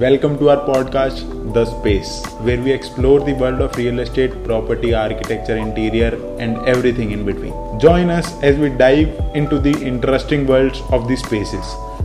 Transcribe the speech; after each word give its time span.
Welcome 0.00 0.38
to 0.40 0.50
our 0.50 0.58
podcast, 0.58 1.20
The 1.54 1.64
Space, 1.64 2.22
where 2.40 2.60
we 2.60 2.70
explore 2.70 3.20
the 3.20 3.32
world 3.32 3.62
of 3.62 3.74
real 3.78 4.00
estate, 4.00 4.44
property, 4.44 4.92
architecture, 4.92 5.56
interior, 5.56 6.10
and 6.38 6.58
everything 6.68 7.12
in 7.12 7.24
between. 7.24 7.54
Join 7.80 8.10
us 8.10 8.30
as 8.42 8.58
we 8.58 8.68
dive 8.68 9.08
into 9.34 9.58
the 9.58 9.70
interesting 9.70 10.46
worlds 10.46 10.82
of 10.90 11.08
the 11.08 11.16
spaces, 11.16 11.64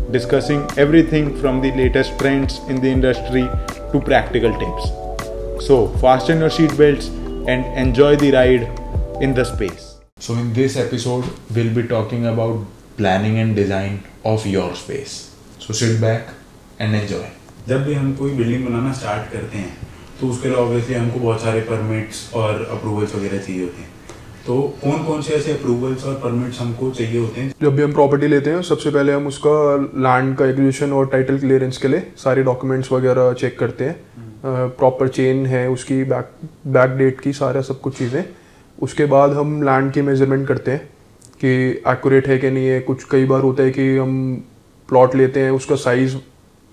discussing 0.10 0.66
everything 0.78 1.36
from 1.42 1.60
the 1.60 1.74
latest 1.74 2.18
trends 2.18 2.60
in 2.70 2.80
the 2.80 2.88
industry 2.88 3.50
to 3.92 4.00
practical 4.00 4.58
tips. 4.58 5.68
So, 5.68 5.90
fasten 5.98 6.40
your 6.40 6.50
seatbelts 6.50 7.10
and 7.50 7.66
enjoy 7.78 8.16
the 8.16 8.32
ride 8.32 9.22
in 9.22 9.34
the 9.34 9.44
space. 9.44 9.98
So, 10.18 10.36
in 10.36 10.54
this 10.54 10.78
episode, 10.78 11.26
we'll 11.54 11.76
be 11.76 11.86
talking 11.90 12.26
about 12.26 12.66
planning 12.96 13.40
and 13.40 13.54
design 13.54 14.06
of 14.24 14.48
your 14.48 14.76
space. 14.76 15.36
So, 15.60 15.74
sit 15.74 16.00
back 16.00 16.30
and 16.80 16.96
enjoy. 16.96 17.30
जब 17.68 17.86
भी 17.86 17.94
हम 17.94 18.14
कोई 18.16 18.32
building 18.34 18.66
बनाना 18.66 18.92
start 18.94 19.32
करते 19.34 19.58
हैं 19.58 19.78
तो 20.22 20.28
उसके 20.28 20.50
लिए 20.50 20.58
obviously 20.58 20.96
हमको 20.96 21.20
बहुत 21.20 21.42
सारे 21.42 21.60
परमिट्स 21.62 22.30
और 22.34 22.68
अप्रूवल्स 22.72 23.16
वगैरह 23.16 23.38
चाहिए 23.38 23.64
होते 23.64 23.82
हैं। 23.82 23.90
तो 24.48 24.62
कौन 24.82 25.04
कौन 25.04 25.22
से 25.22 25.34
ऐसे 25.34 25.52
अप्रूवल्स 25.52 26.06
और 26.06 26.14
परमिट्स 26.14 26.60
हमको 26.60 26.90
चाहिए 26.92 27.20
होते 27.20 27.42
हैं? 27.42 27.54
जब 27.62 27.76
भी 27.76 27.84
हम 27.84 27.94
प्रॉपर्टी 27.94 28.28
लेते 28.28 28.50
हैं 28.50 28.62
सबसे 28.64 28.92
पहले 28.92 29.14
हम 29.14 29.28
उसका 29.28 29.52
लैंड 30.00 30.36
का 30.38 30.46
एक्विजिशन 30.46 30.94
और 30.94 31.08
टाइटल 31.08 31.38
क्लियरेंस 31.40 31.78
के 31.78 31.88
लिए 31.88 32.12
सारे 32.18 32.44
डॉक्यूमेंट्स 32.44 32.92
वगैरह 32.92 33.32
चेक 33.34 33.58
करते 33.60 33.86
हैं। 33.86 33.96
प्रॉपर 34.78 35.08
चेन 35.10 35.46
है 35.46 35.68
उसकी 35.70 36.04
बैक 36.06 36.32
बैक 36.68 36.98
डेट 36.98 37.20
की 37.22 37.34
सारा 37.34 37.62
सब 37.62 37.82
कुछ 37.82 37.98
चीज़ें। 37.98 38.24
उसके 38.78 39.06
बाद 39.08 39.34
हम 39.34 39.62
लैंड 39.64 39.92
की 39.94 40.02
मेज़रमेंट 40.02 40.48
करते 40.48 40.72
हैं 40.72 40.88
कि 41.42 41.50
एक्यूरेट 41.90 42.28
है 42.28 42.38
कि 42.38 42.50
नहीं 42.50 42.68
है। 42.68 42.80
कुछ 42.82 43.04
कई 43.12 43.26
बार 43.26 43.42
होता 43.42 43.64
है 43.64 43.72
कि 43.72 43.96
हम 43.98 44.44
प्लॉट 44.90 45.16
लेते 45.16 45.40
हैं 45.40 45.52
उसका 45.52 45.76
साइज़ 45.78 46.16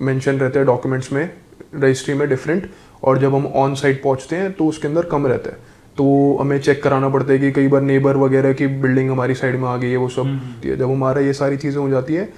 मेंशन 0.00 0.38
रहता 0.38 0.60
है 0.60 0.66
डॉक्यूमेंट्स 0.66 1.12
में 1.12 1.28
रजिस्ट्री 1.74 2.14
में 2.14 2.28
डिफरेंट 2.28 2.68
और 3.04 3.18
जब 3.18 3.34
हम 3.34 3.46
ऑन 3.46 3.74
साइट 3.74 4.02
पहुँचते 4.02 4.36
हैं 4.36 4.52
तो 4.52 4.66
उसके 4.66 4.88
अंदर 4.88 5.06
कम 5.06 5.26
रहता 5.26 5.50
है। 5.50 5.56
तो 5.96 6.36
हमें 6.40 6.58
चेक 6.60 6.82
कराना 6.82 7.08
पड़ता 7.08 7.32
है 7.32 7.38
कि 7.38 7.50
कई 7.52 7.68
बार 7.68 7.80
नेबर 7.82 8.16
वगैरह 8.16 8.52
की 8.52 8.66
बिल्डिंग 8.82 9.10
हमारी 9.10 9.34
साइड 9.34 9.56
में 9.56 9.68
आ 9.68 9.76
गई 9.76 9.90
है 9.90 9.96
वो 9.96 10.08
सब। 10.08 10.22
हम्म, 10.22 10.76
जब 10.76 10.90
हमारा 10.90 11.20
ये 11.20 11.32
सारी 11.32 11.56
चीज़ें 11.56 11.80
हो 11.80 11.88
जाती 11.88 12.14
है 12.14 12.28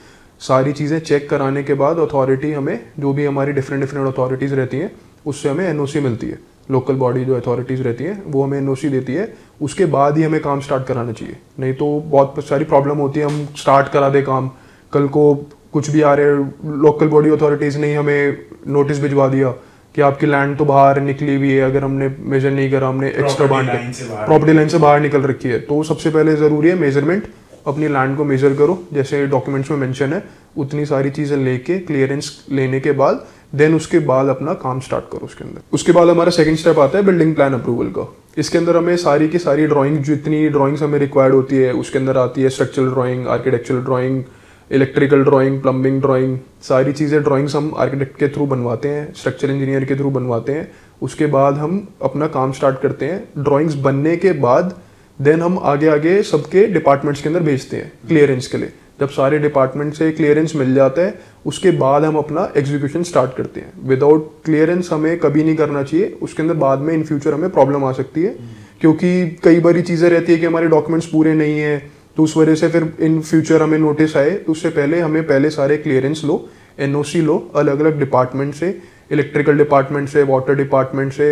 सारी 0.41 0.73
चीज़ें 0.73 0.99
चेक 1.01 1.29
कराने 1.31 1.63
के 1.63 1.75
बाद 1.75 1.99
अथॉरिटी 1.99 2.53
हमें 2.53 2.79
जो 3.01 3.13
भी 3.13 3.25
हमारी 3.25 3.53
डिफरेंट 3.53 3.83
डिफरेंट 3.83 4.15
अथॉरिटीज़ 4.15 4.55
रहती 4.55 4.77
हैं 4.77 4.91
उससे 5.27 5.49
हमें 5.49 5.69
एनओसी 5.69 6.01
मिलती 6.01 6.27
है। 6.27 6.39
लोकल 6.71 6.95
बॉडी 6.95 7.25
जो 7.25 7.35
अथॉरिटीज़ 7.37 7.83
रहती 7.83 8.05
हैं 8.05 8.23
वो 8.27 8.43
हमें 8.45 8.57
एनओसी 8.59 8.89
देती 8.89 9.15
है। 9.15 9.33
उसके 9.61 9.87
बाद 9.89 10.17
ही 10.19 10.23
हमें 10.23 10.41
काम 10.41 10.61
स्टार्ट 10.61 10.87
कराना 10.87 11.13
चाहिए। 11.13 11.37
नहीं 11.59 11.75
तो 11.75 11.89
बहुत 12.07 12.45
सारी 12.45 12.65
प्रॉब्लम 12.65 12.99
होती 12.99 13.21
है 13.21 13.27
हम 13.27 13.45
स्टार्ट 13.57 13.89
करा 13.89 14.09
दे 14.09 14.23
काम। 14.23 14.51
कल 14.93 15.09
को 15.09 15.35
कुछ 15.73 15.91
भी 15.91 16.01
आ 16.03 16.15
रहे 16.15 16.37
लोकल 16.83 17.09
बॉडी 17.09 17.31
अथॉरिटीज़ 17.31 17.79
ने 17.79 17.95
हमें 17.95 18.37
नोटिस 18.69 19.01
भिजवा 19.03 19.29
दिया 19.29 19.51
कि 19.95 20.01
आपकी 20.03 20.27
लैंड 20.27 20.57
तो 20.59 20.65
बाहर 20.65 21.01
निकली 21.03 21.35
हुई 21.37 21.51
है 21.51 21.61
अगर 21.63 21.85
हमने 21.85 22.09
मेजर 22.33 22.51
नहीं 22.51 22.71
करा 22.71 22.89
हमने 22.89 23.09
एक्स्ट्रा 23.09 23.47
बांट 23.47 23.69
प्रॉपर्टी 23.69 24.53
लाइन 24.53 24.69
से 24.69 24.79
बाहर 24.79 25.01
निकल 25.01 25.23
रखी 25.25 25.49
है। 25.49 25.59
तो 25.63 25.83
सबसे 25.85 26.11
पहले 26.11 26.35
ज़रूरी 26.37 26.69
है 26.69 26.75
मेज़रमेंट 26.81 27.29
अपनी 27.67 27.89
लैंड 27.89 28.17
को 28.17 28.25
मेजर 28.25 28.55
करो 28.57 28.79
जैसे 28.93 29.27
डॉक्यूमेंट्स 29.27 29.71
में 29.71 29.79
मेंशन 29.79 30.13
है 30.13 30.23
उतनी 30.59 30.85
सारी 30.87 31.11
चीज़ें 31.11 31.37
लेके 31.39 31.79
क्लियरेंस 31.81 32.33
लेने 32.53 32.81
के 32.81 32.93
बाद 33.01 33.27
देन 33.55 33.75
उसके 33.75 33.99
बाद 34.07 34.29
अपना 34.29 34.53
काम 34.63 34.81
स्टार्ट 34.81 35.05
करो 35.13 35.27
उसके 35.27 35.45
अंदर। 35.45 35.61
उसके 35.73 35.93
बाद 35.93 36.09
हमारा 36.09 36.31
सेकंड 36.33 36.57
स्टेप 36.57 36.79
आता 36.79 36.99
है 36.99 37.05
बिल्डिंग 37.05 37.35
प्लान 37.35 37.55
अप्रूवल 37.55 37.87
का। 37.91 38.07
इसके 38.39 38.59
अंदर 38.59 38.77
हमें 38.77 38.97
सारी 38.99 39.29
की 39.29 39.39
सारी 39.39 39.67
ड्राइंग 39.67 39.99
जितनी 40.05 40.49
ड्राइंग्स 40.49 40.83
हमें 40.83 40.99
रिक्वायर्ड 40.99 41.35
होती 41.35 41.57
है 41.57 41.73
उसके 41.75 41.99
अंदर 41.99 42.19
आती 42.19 42.43
है 42.43 42.49
structural 42.51 42.91
drawing 42.93 43.27
architectural 43.29 43.81
drawing 43.85 44.23
electrical 44.71 45.23
drawing 45.25 45.61
plumbing 45.63 46.01
drawing 46.01 46.39
सारी 46.63 46.93
चीज़ें 46.93 47.23
ड्राइंग्स 47.23 47.55
हम 47.57 47.73
आर्किटेक्ट 47.77 48.19
के 48.19 48.29
थ्रू 48.29 48.47
बनवाते 48.47 48.89
हैं 48.89 49.13
स्ट्रक्चर 49.15 49.51
इंजीनियर 49.51 49.85
के 49.85 49.97
थ्रू 49.97 50.11
बनवाते 50.11 50.53
हैं। 50.53 50.71
उसके 51.03 51.27
बाद 51.27 51.55
हम 51.55 51.89
अपना 52.03 52.27
काम 52.27 52.53
स्टार्ट 52.53 52.81
करते 52.81 53.07
हैं। 53.07 53.45
ड्राइंग्स 53.45 53.75
बनने 53.75 54.17
के 54.17 54.33
बाद 54.33 54.75
देन 55.19 55.43
हम 55.43 55.59
आगे 55.59 55.89
आगे 55.89 56.23
सबके 56.23 56.67
डिपार्टमेंट्स 56.67 57.23
के 57.23 57.29
अंदर 57.29 57.41
भेजते 57.41 57.77
हैं 57.77 57.93
क्लियरेंस 58.09 58.47
के 58.47 58.59
लिए। 58.59 58.73
जब 59.01 59.09
सारे 59.09 59.39
डिपार्टमेंट 59.39 59.95
से 59.95 60.11
क्लियरेंस 60.13 60.57
मिल 60.57 60.75
जाता 60.75 61.03
है, 61.03 61.19
उसके 61.47 61.71
बाद 61.71 62.05
हम 62.05 62.17
अपना 62.17 62.53
एग्जीक्यूशन 62.57 63.03
स्टार्ट 63.03 63.37
करते 63.37 63.61
हैं। 63.61 63.73
विदाउट 63.89 64.33
क्लियरेंस 64.45 64.89
हमें 64.93 65.19
कभी 65.19 65.45
नहीं 65.45 65.57
करना 65.57 65.83
चाहिए। 65.83 66.19
उसके 66.23 66.43
अंदर 66.43 66.55
बाद 66.55 66.79
में 66.79 66.95
इन 66.95 67.05
फ्यूचर 67.05 67.35
हमें 67.35 67.51
प्रॉब्लम 67.51 67.85
आ 67.85 67.93
सकती 67.93 68.23
है। 68.23 68.37
क्योंकि 68.81 69.39
कई 69.45 69.61
बारी 69.61 69.83
चीज़ें 69.83 70.11
रहती 70.11 70.33
है 70.33 70.39
कि 70.39 70.47
हमारे 70.47 70.67
डॉक्यूमेंट्स 70.67 71.07
पूरे 71.07 71.35
नहीं 71.35 71.59
है। 71.59 72.00
तो 72.21 72.25
उस 72.25 72.37
वजह 72.37 72.55
से 72.55 72.69
फिर 72.69 72.85
इन 73.01 73.21
फ्यूचर 73.21 73.63
हमें 73.63 73.79
नोटिस 73.79 74.17
आए 74.17 74.31
तो 74.47 74.53
उससे 74.53 74.69
पहले 74.71 74.99
हमें 75.01 75.23
पहले 75.27 75.51
सारे 75.51 75.77
क्लियरेंस 75.77 76.21
लो 76.25 76.35
एनओसी 76.79 77.21
लो 77.23 77.37
अलग 77.57 77.81
अलग 77.81 77.99
डिपार्टमेंट 77.99 78.55
से 78.55 78.69
इलेक्ट्रिकल 79.11 79.59
डिपार्टमेंट 79.59 80.09
से 80.09 80.23
वाटर 80.23 80.55
डिपार्टमेंट 80.55 81.13
से, 81.13 81.29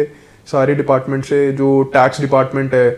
सारे 0.46 0.74
डिपार्टमेंट 0.74 1.24
से, 1.24 1.52
जो 1.52 1.82
टैक्स 1.94 2.20
डिपार्टमेंट 2.20 2.74
है 2.74 2.90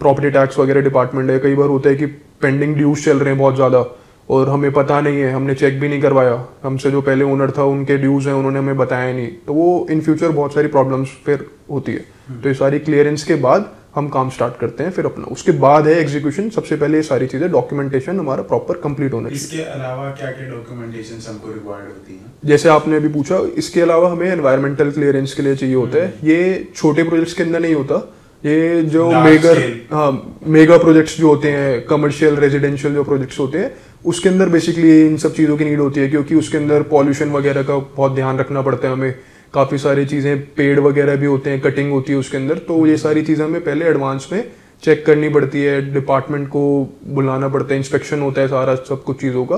प्रॉपर्टी 0.00 0.30
टैक्स 0.30 0.58
वगैरह 0.58 0.80
डिपार्टमेंट 0.80 1.30
है, 1.30 1.38
कई 1.38 1.54
बार 1.54 1.68
होता 1.68 1.90
है 1.90 1.96
कि 1.96 2.06
पेंडिंग 2.42 2.76
ड्यूज 2.76 3.04
चल 3.04 3.18
रहे 3.18 3.28
हैं 3.28 3.38
बहुत 3.38 3.54
ज़्यादा, 3.54 3.84
और 4.28 4.48
हमें 4.48 4.70
पता 4.72 5.00
नहीं 5.00 5.20
है, 5.20 5.32
हमने 5.32 5.54
चेक 5.54 5.80
भी 5.80 5.88
नहीं 5.88 6.00
करवाया, 6.02 6.38
हमसे 6.62 6.90
जो 6.90 7.00
पहले 7.02 7.24
ओनर 7.26 7.50
था, 7.58 7.64
उनके 7.66 7.96
ड्यूज 7.98 8.26
हैं, 8.26 8.34
उन्होंने 8.34 8.58
हमें 8.58 8.76
बताया 8.76 9.12
नहीं 9.12 9.28
तो 9.46 9.54
वो 9.54 9.86
इन 9.90 10.00
फ्यूचर 10.00 10.28
बहुत 10.32 10.54
सारी 10.54 10.68
प्रॉब्लम्स 10.68 11.20
फिर 11.26 11.46
होती 11.70 11.92
है। 11.92 12.04
तो 12.32 12.48
ये 12.48 12.54
सारी 12.56 12.78
क्लियरेंस 12.80 13.24
के 13.24 13.34
बाद 13.42 13.70
हम 13.94 14.08
काम 14.08 14.30
स्टार्ट 14.30 14.56
करते 14.56 14.84
हैं 14.84 14.90
फिर 14.90 15.06
अपना। 15.06 15.24
उसके 15.32 15.52
बाद 15.58 15.86
है 15.86 15.94
एग्जीक्यूशन 16.00 16.48
सबसे 16.50 16.76
पहले 16.76 16.96
ये 16.96 17.02
सारी 17.02 17.26
चीज़ें 17.26 17.50
डॉक्यूमेंटेशन 17.52 18.18
हमारा 18.18 18.42
प्रॉपर 18.44 18.76
कंप्लीट 18.80 19.12
होना 19.12 19.28
चाहिए। 19.28 19.44
इसके 19.44 19.62
अलावा 19.72 20.10
क्या 20.12 20.30
क्या 20.30 20.48
डॉक्यूमेंटेशन 20.50 21.28
हमको 21.28 21.52
रिक्वायर्ड 21.52 21.88
होती 21.88 22.12
हैं? 22.12 22.32
जैसे 22.44 22.68
आपने 22.70 22.96
अभी 22.96 23.08
पूछा 23.10 23.40
इसके 23.56 23.80
अलावा 23.80 24.10
हमें 24.10 24.26
एनवायरमेंटल 24.28 24.90
क्लियरेंस 24.90 25.34
के 25.34 25.42
लिए 25.42 25.56
चाहिए 25.56 25.74
होता 25.74 25.98
है। 25.98 26.14
ये 26.24 26.68
छोटे 26.74 27.02
प्रोजेक्ट्स 27.04 27.34
के 27.34 27.42
अंदर 27.42 27.60
नहीं 27.60 27.74
होता। 27.74 27.96
ये 28.44 28.82
जो 28.84 29.10
मेगर 29.22 29.58
हाँ 29.92 30.38
मेगा 30.48 30.76
प्रोजेक्ट्स 30.78 31.18
जो 31.18 31.28
होते 31.28 31.50
हैं 31.50 31.84
कमर्शियल 31.86 32.36
रेजिडेंशियल 32.36 32.94
जो 32.94 33.04
प्रोजेक्ट्स 33.04 33.38
होते 33.38 33.58
हैं 33.58 33.70
उसके 34.04 34.28
अंदर 34.28 34.48
बेसिकली 34.48 34.90
इन 35.02 35.16
सब 35.16 35.34
चीज़ों 35.34 35.56
की 35.56 35.64
नीड 35.64 35.80
होती 35.80 36.00
है 36.00 36.08
क्योंकि 36.08 36.34
उसके 36.34 36.58
अंदर 36.58 36.82
पॉल्यूशन 36.90 37.30
वगैरह 37.30 37.62
का 37.62 37.76
बहुत 37.76 38.14
ध्यान 38.14 38.38
रखना 38.38 38.62
पड़ता 38.62 38.88
है 38.88 38.92
हमें। 38.94 39.14
काफ़ी 39.54 39.78
सारी 39.78 40.04
चीज़ें, 40.06 40.38
पेड़ 40.54 40.80
वगैरह 40.80 41.16
भी 41.16 41.26
होते 41.26 41.50
हैं 41.50 41.60
कटिंग 41.60 41.90
होती 41.92 42.12
है 42.12 42.18
उसके 42.18 42.36
अंदर 42.36 42.58
तो 42.68 42.86
ये 42.86 42.96
सारी 42.98 43.22
चीज़ें 43.22 43.44
हमें 43.44 43.64
पहले 43.64 43.84
एडवांस 43.86 44.28
में 44.32 44.44
चेक 44.82 45.04
करनी 45.06 45.28
पड़ती 45.28 45.62
है 45.62 45.80
डिपार्टमेंट 45.92 46.48
को 46.48 46.62
बुलाना 47.08 47.48
पड़ता 47.48 47.72
है 47.74 47.78
इंस्पेक्शन 47.78 48.20
होता 48.20 48.40
है 48.40 48.48
सारा, 48.48 48.74
सब 48.74 49.02
कुछ 49.04 49.20
चीज़ों 49.20 49.44
का। 49.46 49.56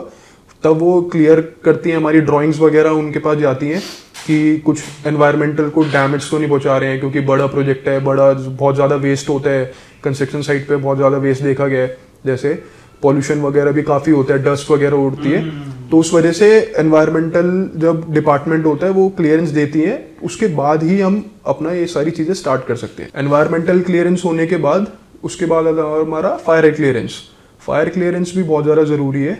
तब 0.64 0.78
वो 0.78 1.00
क्लियर 1.12 1.40
करती 1.64 1.90
हैं, 1.90 1.96
हमारी 1.96 2.20
ड्राइंग्स 2.22 2.60
वगैरह 2.60 2.90
उनके 2.92 3.18
पास 3.18 3.38
जाती 3.38 3.68
हैं 3.68 3.80
कि 4.26 4.56
कुछ 4.58 4.82
एनवायरमेंटल 5.06 5.68
को 5.70 5.82
डैमेज 5.84 6.30
तो 6.30 6.38
नहीं 6.38 6.48
पहुँचा 6.48 6.76
रहे 6.78 6.90
हैं, 6.90 7.00
क्योंकि 7.00 7.20
बड़ा 7.22 7.46
प्रोजेक्ट 7.46 7.88
है, 7.88 7.98
बड़ा, 8.04 8.32
बहुत 8.32 8.74
ज़्यादा 8.74 8.96
वेस्ट 8.98 9.28
होता 9.28 9.50
है 9.50 9.72
कंस्ट्रक्शन 10.04 10.42
साइट 10.42 10.68
पे 10.68 10.76
बहुत 10.76 10.96
ज़्यादा 10.96 11.16
वेस्ट 11.18 11.42
देखा 11.42 11.66
गया 11.66 11.82
है, 11.82 11.96
जैसे 12.26 12.62
पॉल्यूशन 13.04 13.40
वगैरह 13.42 13.72
भी 13.72 13.82
काफ़ी 13.84 14.12
होता 14.12 14.34
है 14.34 14.42
डस्ट 14.44 14.70
वगैरह 14.70 14.96
उड़ती 14.98 15.30
है। 15.30 15.42
तो 15.90 15.98
उस 15.98 16.12
वजह 16.14 16.32
से 16.32 16.46
एनवायरमेंटल 16.78 17.50
जब 17.78 18.04
डिपार्टमेंट 18.12 18.64
होता 18.66 18.86
है, 18.86 18.92
वो 18.92 19.08
क्लियरेंस 19.16 19.50
देती 19.50 19.80
है, 19.80 19.98
उसके 20.24 20.46
बाद 20.56 20.82
ही 20.82 21.00
हम 21.00 21.22
अपना 21.46 21.72
ये 21.72 21.86
सारी 21.88 22.10
चीज़ें 22.12 22.34
स्टार्ट 22.34 22.66
कर 22.66 22.76
सकते 22.78 23.02
हैं। 23.02 23.10
एनवायरमेंटल 23.18 23.80
क्लियरेंस 23.82 24.24
होने 24.24 24.46
के 24.46 24.56
बाद, 24.58 24.90
उसके 25.24 25.46
बाद 25.46 25.66
हमारा 25.78 26.36
फायर 26.38 26.70
क्लियरेंस 26.72 27.22
फायर 27.62 27.88
क्लियरेंस 27.88 28.32
भी 28.36 28.42
बहुत 28.42 28.64
ज़्यादा 28.64 28.82
ज़रूरी 28.84 29.22
है। 29.22 29.34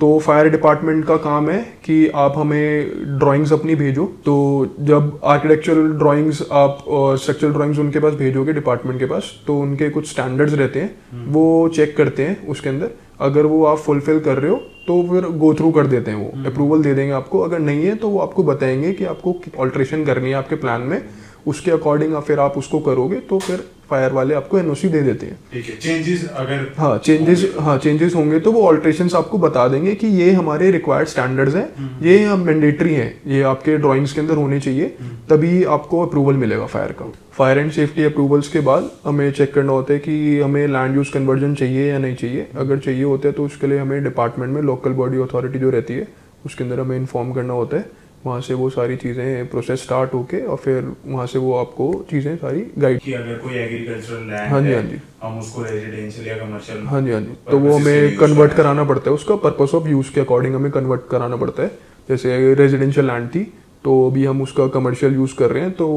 तो 0.00 0.08
फायर 0.18 0.48
डिपार्टमेंट 0.50 1.04
का 1.04 1.16
काम 1.18 1.48
है 1.50 1.60
कि 1.84 2.08
आप 2.14 2.34
हमें 2.36 3.18
ड्राइंग्स 3.18 3.52
अपनी 3.52 3.74
भेजो। 3.74 4.04
तो 4.24 4.34
जब 4.80 5.20
आर्किटेक्चरल 5.26 5.92
ड्राइंग्स 5.98 6.42
आप 6.54 6.84
स्ट्रक्चरल 7.18 7.52
ड्राइंग्स 7.52 7.78
उनके 7.78 7.98
पास 7.98 8.14
भेजोगे 8.14 8.52
डिपार्टमेंट 8.52 8.98
के 8.98 9.06
पास 9.06 9.32
तो 9.46 9.58
उनके 9.60 9.88
कुछ 9.90 10.10
स्टैंडर्ड्स 10.10 10.54
रहते 10.54 10.80
हैं। 10.80 11.24
वो 11.28 11.46
चेक 11.76 11.96
करते 11.96 12.22
हैं 12.22 12.46
उसके 12.46 12.68
अंदर। 12.68 12.90
अगर 13.20 13.46
वो 13.46 13.64
आप 13.64 13.78
फुलफिल 13.78 14.20
कर 14.20 14.38
रहे 14.38 14.50
हो 14.50 14.56
तो 14.86 15.02
फिर 15.10 15.24
गो 15.38 15.52
थ्रू 15.54 15.70
कर 15.70 15.86
देते 15.86 16.10
हैं 16.10 16.18
वो। 16.18 16.50
अप्रूवल 16.50 16.82
दे 16.82 16.94
देंगे 16.94 17.12
आपको। 17.12 17.40
अगर 17.40 17.58
नहीं 17.58 17.84
है 17.84 17.94
तो 17.94 18.08
वो 18.08 18.18
आपको 18.18 18.42
बताएँगे 18.42 18.92
कि 18.92 19.04
आपको 19.04 19.34
ऑल्ट्रेशन 19.58 20.04
करनी 20.04 20.28
है 20.28 20.34
आपके 20.34 20.56
प्लान 20.56 20.80
में। 20.82 21.02
उसके 21.46 21.70
अकॉर्डिंग 21.70 22.16
फिर 22.20 22.38
आप 22.38 22.58
उसको 22.58 22.78
करोगे 22.80 23.16
तो 23.20 23.38
फिर 23.38 23.64
फायर 23.90 24.12
वाले 24.12 24.34
आपको 24.34 24.58
एनओसी 24.58 24.88
दे 24.88 25.00
देते 25.02 25.26
हैं। 25.26 25.38
ठीक 25.52 25.66
है 25.66 25.76
चेंजेस 25.78 26.24
अगर 26.34 26.66
हाँ 26.78 26.96
चेंजेस 27.00 27.44
हाँ 27.60 27.76
चेंजेस 27.78 28.14
होंगे 28.14 28.40
तो 28.40 28.52
वो 28.52 28.62
ऑल्ट्रेशन 28.66 29.10
आपको 29.16 29.38
बता 29.38 29.66
देंगे 29.68 29.94
कि 29.94 30.06
ये 30.16 30.30
हमारे 30.32 30.70
रिक्वायर्ड 30.70 31.08
स्टैंडर्ड्स 31.08 31.54
हैं 31.54 31.98
ये 32.02 32.34
मैंडेटरी 32.36 32.94
हैं 32.94 33.12
ये 33.28 33.42
आपके 33.50 33.76
ड्राइंग्स 33.78 34.12
के 34.12 34.20
अंदर 34.20 34.36
होने 34.36 34.60
चाहिए 34.60 34.96
तभी 35.30 35.62
आपको 35.76 36.00
अप्रूवल 36.02 36.36
मिलेगा 36.36 36.66
फायर 36.68 36.92
का। 36.92 37.12
फायर 37.32 37.58
एंड 37.58 37.70
सेफ्टी 37.72 38.04
अप्रूवल्स 38.04 38.48
के 38.48 38.60
बाद 38.62 38.90
हमें 39.04 39.30
चेक 39.32 39.52
करना 39.54 39.72
होता 39.72 39.92
है 39.92 39.98
कि 39.98 40.40
हमें 40.40 40.66
लैंड 40.68 40.96
यूज़ 40.96 41.12
कन्वर्जन 41.12 41.54
चाहिए 41.54 41.88
या 41.88 41.98
नहीं 41.98 42.16
चाहिए। 42.16 42.46
अगर 42.56 42.78
चाहिए 42.78 43.04
होता 43.04 43.28
है 43.28 43.32
तो 43.34 43.44
उसके 43.44 43.66
लिए 43.66 43.78
हमें 43.78 44.02
डिपार्टमेंट 44.04 44.52
में 44.54 44.62
लोकल 44.62 44.92
बॉडी 44.94 45.18
अथॉरिटी 45.22 45.58
जो 45.58 45.70
रहती 45.70 45.94
है 45.94 46.06
उसके 46.46 46.64
अंदर 46.64 46.80
हमें 46.80 46.96
इन्फॉर्म 46.96 47.32
करना 47.32 47.52
होता 47.52 47.76
है। 47.76 47.84
वहाँ 48.26 48.40
से 48.40 48.54
वो 48.54 48.68
सारी 48.70 48.96
चीज़ें 48.96 49.48
प्रोसेस 49.50 49.82
स्टार्ट 49.82 50.14
होके 50.14 50.40
और 50.44 50.56
फिर 50.56 50.92
वहाँ 51.06 51.26
से 51.26 51.38
वो 51.38 51.54
आपको 51.56 51.92
चीज़ें 52.10 52.36
सारी 52.36 52.64
गाइड 52.78 53.00
कि 53.00 53.12
अगर 53.12 53.38
कोई 53.38 53.54
एग्रीकल्चरल 53.54 54.26
लैंड 54.28 54.50
हाँ 54.50 54.60
जी, 54.62 54.72
हाँ 54.72 54.82
जी। 54.82 55.00
हम 55.22 55.38
उसको 55.38 55.62
रेजिडेंशियल 55.62 56.28
या 56.28 56.36
कमर्शियल 56.38 56.82
हाँ 56.86 57.00
जी 57.02 57.12
हाँ 57.12 57.20
जी। 57.20 57.36
तो 57.50 57.58
वो 57.58 57.76
हमें 57.76 58.16
कन्वर्ट 58.16 58.52
कराना 58.52 58.84
पड़ता 58.84 59.10
है। 59.10 59.14
उसका 59.14 59.36
पर्पस 59.44 59.74
ऑफ़ 59.74 59.88
यूज़ 59.88 60.12
के 60.14 60.20
अकॉर्डिंग 60.20 60.54
हमें 60.54 60.70
कन्वर्ट 60.72 61.08
कराना 61.10 61.36
पड़ता 61.36 61.62
है। 61.62 61.68
जैसे 62.08 62.54
रेजिडेंशियल 62.54 63.06
लैंड 63.06 63.28
थी 63.28 63.42
तो 63.84 64.06
अभी 64.10 64.24
हम 64.24 64.42
उसका 64.42 64.66
कमर्शियल 64.68 65.14
यूज़ 65.14 65.34
कर 65.36 65.50
रहे 65.50 65.62
हैं 65.62 65.72
तो 65.72 65.88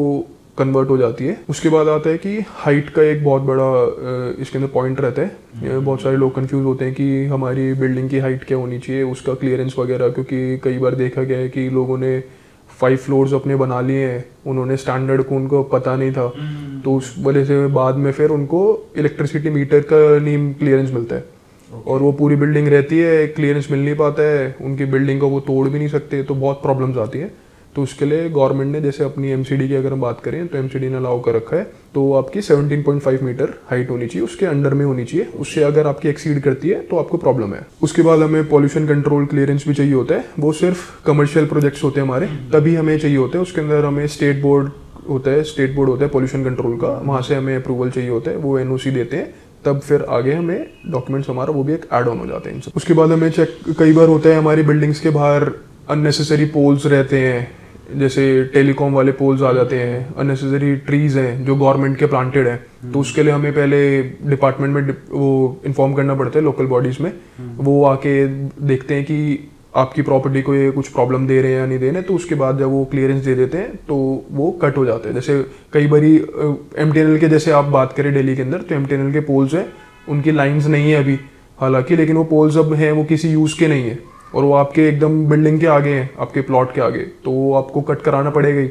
कन्वर्ट 0.58 0.90
हो 0.90 0.98
जाती 0.98 1.26
है। 1.26 1.38
उसके 1.50 1.70
बाद 1.70 1.88
आता 1.88 2.10
है 2.10 2.18
कि 2.18 2.38
हाइट 2.48 2.90
का 2.90 3.04
एक 3.04 3.24
बहुत 3.24 3.42
बड़ा 3.42 4.36
इसके 4.42 4.58
अंदर 4.58 4.70
पॉइंट 4.74 5.02
रहता 5.02 5.22
है। 5.22 5.80
बहुत 5.80 6.02
सारे 6.02 6.18
लोग 6.18 6.36
कंफ्यूज 6.36 6.66
होते 6.66 6.86
हैं 6.86 6.94
कि 6.94 7.26
हमारी 7.26 7.74
बिल्डिंग 7.74 8.10
की 8.10 8.20
हाइट 8.20 8.44
क्या 8.44 8.58
होनी 8.58 8.80
चाहिए 8.80 9.04
उसका 9.04 9.34
क्लियरेंस 9.34 9.76
वगैरह 9.80 10.10
क्योंकि 10.10 10.58
कई 10.64 10.78
बार 10.78 10.96
देखा 10.96 11.24
गया 11.24 11.38
है 11.38 11.50
कि 11.50 11.70
लोगों 11.70 11.98
ने 11.98 12.20
फाइव 12.80 12.98
फ्लोर्स 12.98 13.34
अपने 13.34 13.56
बना 13.56 13.80
लिए 13.82 14.06
हैं। 14.08 14.24
उन्होंने 14.48 14.78
स्टैंडर्ड 14.78 15.24
को 15.24 15.36
उनको 15.36 15.64
पता 15.64 15.96
नहीं 15.96 16.12
था। 16.12 16.28
तो 16.84 16.96
उस 16.96 17.16
वजह 17.20 17.46
से 17.46 17.66
बाद 17.74 17.96
में 17.96 18.12
फिर 18.12 18.30
उनको 18.30 18.62
इलेक्ट्रिसिटी 18.98 19.50
मीटर 19.50 19.80
का 19.92 20.20
नीम 20.24 20.52
क्लियरेंस 20.54 20.92
मिलता 20.92 21.16
है। 21.16 21.26
और 21.88 22.02
वो 22.02 22.12
पूरी 22.12 22.36
बिल्डिंग 22.36 22.68
रहती 22.68 23.00
है 23.00 23.28
क्लियरेंस 23.28 23.68
मिल 23.72 23.84
नहीं 23.86 23.96
पाता 23.96 24.24
है। 24.24 24.56
उनकी 24.62 24.86
बिल्डिंग 24.88 25.20
को 25.20 25.28
वो 25.28 25.40
तोड़ 25.40 25.68
भी 25.68 25.78
नहीं 25.78 25.88
सकते 25.90 26.22
तो 26.24 26.36
बहुत 26.36 26.62
प्रॉब्लम्स 26.62 26.98
आती 26.98 27.20
है। 27.20 27.32
तो 27.76 27.84
उसके 27.84 28.06
लिए 28.06 28.30
गवर्नमेंट 28.30 28.72
ने, 28.72 28.82
जैसे 28.82 29.04
अपनी 29.04 29.30
एमसीडी 29.32 29.68
की 29.68 29.76
अगर 29.76 29.92
हम 29.92 30.02
बात 30.02 30.20
करें 30.22 30.48
तो 30.48 30.58
एमसीडी 30.58 30.90
ने 30.90 30.96
अलाउ 30.96 31.22
कर 31.22 31.36
रखा 31.36 31.56
है 31.58 31.64
तो 31.94 32.12
आपकी 32.14 32.42
17.5 32.42 33.22
मीटर 33.24 33.54
हाइट 33.70 33.90
होनी 33.90 34.08
चाहिए, 34.08 34.26
उसके 34.26 34.46
अंडर 34.46 34.74
में 34.74 34.86
होनी 34.86 35.06
चाहिए, 35.06 35.26
उससे 35.38 35.64
अगर 35.64 35.88
आपकी 35.88 36.10
एक्सीड 36.10 36.42
करती 36.44 36.70
है 36.70 36.80
तो 36.82 36.98
आपको 36.98 37.18
प्रॉब्लम 37.18 37.54
है। 37.54 37.66
उसके 37.82 38.02
बाद 38.02 38.22
हमें 38.22 38.48
पॉल्यूशन 38.50 38.88
कंट्रोल 38.88 39.26
क्लियरेंस 39.26 39.68
भी 39.68 39.74
चाहिए 39.74 39.94
होता 39.94 40.16
है, 40.16 40.26
वो 40.40 40.54
सिर्फ़ 40.54 41.06
कमर्शियल 41.06 41.46
प्रोजेक्ट्स 41.46 41.84
होते 41.84 42.00
हैं 42.00 42.08
हमारे, 42.08 42.28
तभी 42.54 42.76
हमें 42.76 42.98
चाहिए 42.98 43.18
होते 43.18 43.38
हैं, 43.38 43.44
उसके 43.44 43.62
अंदर 43.62 43.86
हमें 43.86 44.06
स्टेट 44.10 44.42
बोर्ड 44.42 44.70
होता 45.10 45.32
है 45.32 45.44
स्टेट 45.44 45.76
बोर्ड 45.76 45.90
होता 45.90 46.06
है 46.06 46.12
पॉल्यूशन 46.12 46.44
कंट्रोल 46.44 46.78
का, 46.78 47.00
वहाँ 47.06 47.22
से 47.22 47.36
हमें 47.36 47.56
अप्रूवल 47.56 47.90
चाहिए 47.90 48.10
होता 48.10 48.32
है, 48.32 48.38
वो 48.38 48.58
एनओसी 48.60 48.92
देते 48.92 49.18
हैं, 49.18 49.34
तब 49.66 49.80
फिर 49.80 50.06
आगे 50.12 50.34
हमें 50.34 50.70
डॉक्यूमेंट्स 50.92 51.30
हमारा, 51.30 51.54
वो 51.54 51.64
भी 51.64 51.74
एक 51.74 51.88
एड 51.94 52.08
ऑन 52.08 52.20
हो 52.20 52.26
जाते 52.28 52.50
हैं 52.50 52.62
उसके 52.76 52.94
बाद 52.94 53.12
हमें 53.12 53.30
चेक 53.32 53.58
कई 53.80 53.94
बार 53.94 54.08
होता 54.08 54.30
है 54.30 54.38
हमारी 54.38 54.64
बिल्डिंग्स 54.64 55.00
के 55.00 55.10
बाहर 55.12 55.52
अननेसेसरी 55.90 56.46
पोल्स 56.46 56.86
रहते 56.86 57.20
हैं 57.20 57.63
जैसे 57.92 58.44
टेलीकॉम 58.44 58.94
वाले 58.94 59.12
पोल्स 59.12 59.42
आ 59.42 59.52
जाते 59.54 59.76
हैं 59.76 60.14
अननेसेसरी 60.16 60.76
ट्रीज 60.82 61.18
हैं, 61.18 61.46
जो 61.46 61.56
गवर्नमेंट 61.56 61.98
के 61.98 62.06
प्लांटेड 62.06 62.48
हैं 62.48 62.92
तो 62.92 63.00
उसके 63.00 63.24
लिए 63.24 63.34
हमें 63.34 63.52
पहले 63.54 64.02
डिपार्टमेंट 64.30 64.74
में 64.76 64.96
वो 65.12 65.62
इन्फॉर्म 65.66 65.94
करना 65.94 66.16
पड़ता 66.16 66.40
है 66.40 66.46
लोकल 66.46 66.66
बॉडीज 66.66 66.98
में। 67.02 67.12
वो 67.58 67.84
आके 67.86 68.26
देखते 68.28 68.96
हैं 68.96 69.04
कि 69.04 69.50
आपकी 69.76 70.02
प्रॉपर्टी 70.02 70.42
को 70.42 70.56
ये 70.56 70.72
कुछ 70.72 70.88
प्रॉब्लम 70.88 71.28
दे 71.28 71.42
रहे 71.42 71.52
हैं 71.52 71.60
या 71.60 71.66
नहीं 71.66 71.80
दे 71.80 71.86
रहे 71.86 71.96
हैं 71.96 72.04
तो 72.04 72.16
उसके 72.16 72.36
बाद 72.36 72.60
जब 72.60 72.72
वो 72.72 72.84
क्लियरेंस 72.86 73.24
दे 73.26 73.36
देते 73.36 73.58
हैं 73.58 73.76
तो 73.88 73.96
वो 74.32 74.52
कट 74.62 74.78
हो 74.78 74.86
जाते 74.86 75.10
हैं। 75.10 75.16
जैसे 75.16 75.42
कई 75.74 75.88
बारी 75.88 76.16
एम 76.78 76.92
टी 76.92 77.20
के 77.20 77.30
जैसे 77.30 77.52
आप 77.52 77.66
बात 77.74 77.94
करें 77.94 78.14
डेली 78.14 78.36
के 78.36 78.42
अंदर 78.42 78.58
तो 78.60 78.76
एमटीएनएल 78.76 79.14
के 79.14 79.20
पोल्स 79.20 79.54
हैं, 79.54 79.66
उनकी 80.10 80.32
लाइंस 80.32 80.68
नहीं 80.68 80.92
है 80.92 81.04
अभी, 81.04 81.18
हालाँकि, 81.60 81.96
लेकिन 81.96 82.16
वो 82.16 82.24
पोल्स 82.24 82.58
अब 82.58 82.74
हैं, 82.74 82.92
वो 82.92 83.04
किसी 83.04 83.30
यूज़ 83.30 83.58
के 83.60 83.68
नहीं 83.68 83.84
है। 83.84 84.00
और 84.34 84.44
वो 84.44 84.54
आपके 84.54 84.88
एकदम 84.88 85.26
बिल्डिंग 85.28 85.60
के 85.60 85.68
आगे 85.70 85.90
हैं, 85.90 86.10
आपके 86.20 86.42
प्लॉट 86.42 86.74
के 86.76 86.82
आगे। 86.82 87.06
तो 87.24 87.32
वो 87.32 87.54
आपको 87.56 87.82
कट 87.84 88.02
कराना 88.02 88.30
पड़ेगा 88.30 88.62
ही। 88.62 88.68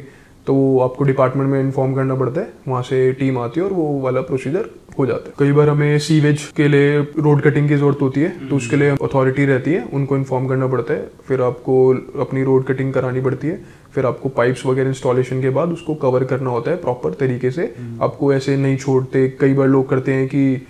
तो 0.47 0.53
आपको 0.79 1.03
डिपार्टमेंट 1.03 1.49
में 1.49 1.59
इन्फॉर्म 1.59 1.93
करना 1.95 2.15
पड़ता 2.15 2.41
है, 2.41 2.47
वहाँ 2.67 2.81
से 2.83 3.11
टीम 3.13 3.37
आती 3.39 3.59
है 3.59 3.65
और 3.65 3.73
वो 3.73 3.99
वाला 4.01 4.21
प्रोसीजर 4.21 4.65
हो 4.97 5.05
जाता 5.05 5.27
है। 5.27 5.33
कई 5.39 5.51
बार 5.51 5.69
हमें 5.69 5.99
सीवेज 5.99 6.43
के 6.57 6.67
लिए 6.67 6.97
रोड 6.97 7.41
कटिंग 7.41 7.69
की 7.69 7.75
ज़रूरत 7.75 8.01
होती 8.01 8.21
है 8.21 8.49
तो 8.49 8.55
उसके 8.55 8.75
लिए 8.75 8.89
अथॉरिटी 9.03 9.45
रहती 9.45 9.73
है, 9.73 9.83
उनको 9.93 10.17
इन्फॉर्म 10.17 10.47
करना 10.47 10.67
पड़ता 10.67 10.93
है। 10.93 11.07
फिर 11.27 11.41
आपको 11.41 11.77
अपनी 12.21 12.43
रोड 12.43 12.65
कटिंग 12.65 12.93
करानी 12.93 13.21
पड़ती 13.21 13.47
है। 13.47 13.61
फिर 13.95 14.05
आपको 14.05 14.29
पाइप्स 14.31 14.65
वगैरह 14.65 14.89
इंस्टॉलेशन 14.89 15.41
के 15.41 15.49
बाद 15.51 15.71
उसको 15.71 15.95
कवर 15.95 16.23
करना 16.25 16.49
होता 16.49 16.71
है 16.71 16.77
प्रॉपर 16.77 17.13
तरीके 17.13 17.51
से। 17.51 17.73
आपको 18.01 18.33
ऐसे 18.33 18.57
नहीं 18.57 18.77
छोड़ते, 18.77 19.27
कई 19.39 19.53
बार 19.53 19.67
लोग 19.67 19.89
करते 19.89 20.13
हैं 20.13 20.27
कि 20.27 20.67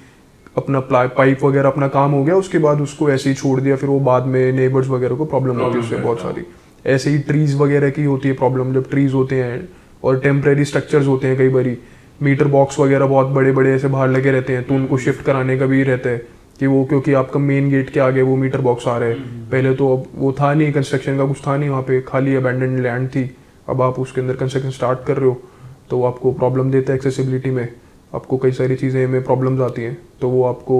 अपना 0.55 0.79
पाइप 0.79 1.43
वगैरह 1.43 1.69
अपना 1.69 1.87
काम 1.87 2.11
हो 2.11 2.23
गया 2.23 2.35
उसके 2.35 2.57
बाद 2.57 2.81
उसको 2.81 3.09
ऐसे 3.09 3.29
ही 3.29 3.35
छोड़ 3.35 3.59
दिया 3.61 3.75
फिर 3.75 3.89
वो 3.89 3.99
बाद 4.01 4.25
में 4.25 4.51
नेबर्स 4.53 4.87
वगैरह 4.87 5.15
को 5.15 5.25
प्रॉब्लम 5.25 5.59
होती 5.59 5.73
है 5.73 5.79
उससे 5.79 5.95
बहुत 5.95 6.19
सारी। 6.19 6.43
ऐसे 6.85 7.09
ही 7.09 7.19
ट्रीज 7.19 7.55
वगैरह 7.55 7.89
की 7.89 8.03
होती 8.03 8.27
है 8.27 8.33
प्रॉब्लम 8.35 8.73
जब 8.73 8.89
ट्रीज 8.89 9.13
होते 9.13 9.35
हैं 9.35 9.67
और 10.03 10.19
टेम्प्रेरी 10.19 10.65
स्ट्रक्चर्स 10.65 11.07
होते 11.07 11.27
हैं 11.27 11.37
कई 11.37 11.49
बारी 11.49 11.77
मीटर 12.21 12.47
बॉक्स 12.47 12.79
वगैरह 12.79 13.05
बहुत 13.05 13.27
बड़े 13.27 13.51
बड़े 13.51 13.73
ऐसे 13.73 13.87
बाहर 13.87 14.09
लगे 14.09 14.31
रहते 14.31 14.53
हैं 14.53 14.63
तो 14.63 14.73
उनको 14.75 14.97
शिफ्ट 14.97 15.23
कराने 15.25 15.57
का 15.57 15.65
भी 15.65 15.83
रहता 15.83 16.09
है 16.09 16.17
कि 16.59 16.67
वो 16.67 16.83
क्योंकि 16.85 17.13
आपका 17.13 17.39
मेन 17.39 17.69
गेट 17.69 17.89
के 17.89 17.99
आगे 17.99 18.21
वो 18.21 18.35
मीटर 18.35 18.61
बॉक्स 18.61 18.87
आ 18.87 18.97
रहे 18.97 19.09
हैं। 19.09 19.49
पहले 19.49 19.73
तो 19.75 19.95
अब 19.97 20.03
वो 20.15 20.31
था 20.31 20.53
नहीं 20.53 20.73
कंस्ट्रक्शन 20.73 21.17
का 21.17 21.25
कुछ 21.25 21.41
था 21.47 21.55
नहीं 21.57 21.69
वहाँ 21.69 21.81
पे 21.81 22.01
खाली 22.01 22.35
अबैंडन 22.35 22.77
लैंड 22.83 23.07
थी। 23.09 23.29
अब 23.69 23.81
आप 23.81 23.99
उसके 23.99 24.21
अंदर 24.21 24.35
कंस्ट्रक्शन 24.35 24.69
स्टार्ट 24.69 25.05
कर 25.07 25.17
रहे 25.17 25.29
हो 25.29 25.41
तो 25.89 26.03
आपको 26.03 26.31
प्रॉब्लम 26.31 26.71
देता 26.71 26.93
है 26.93 26.97
एक्सेसिबिलिटी 26.97 27.49
में। 27.49 27.67
आपको 28.13 28.37
कई 28.37 28.51
सारी 28.51 28.75
चीज़ें 28.75 29.07
में 29.07 29.23
प्रॉब्लम्स 29.23 29.61
आती 29.61 29.81
हैं 29.81 29.97
तो 30.21 30.29
वो 30.29 30.43
आपको 30.45 30.77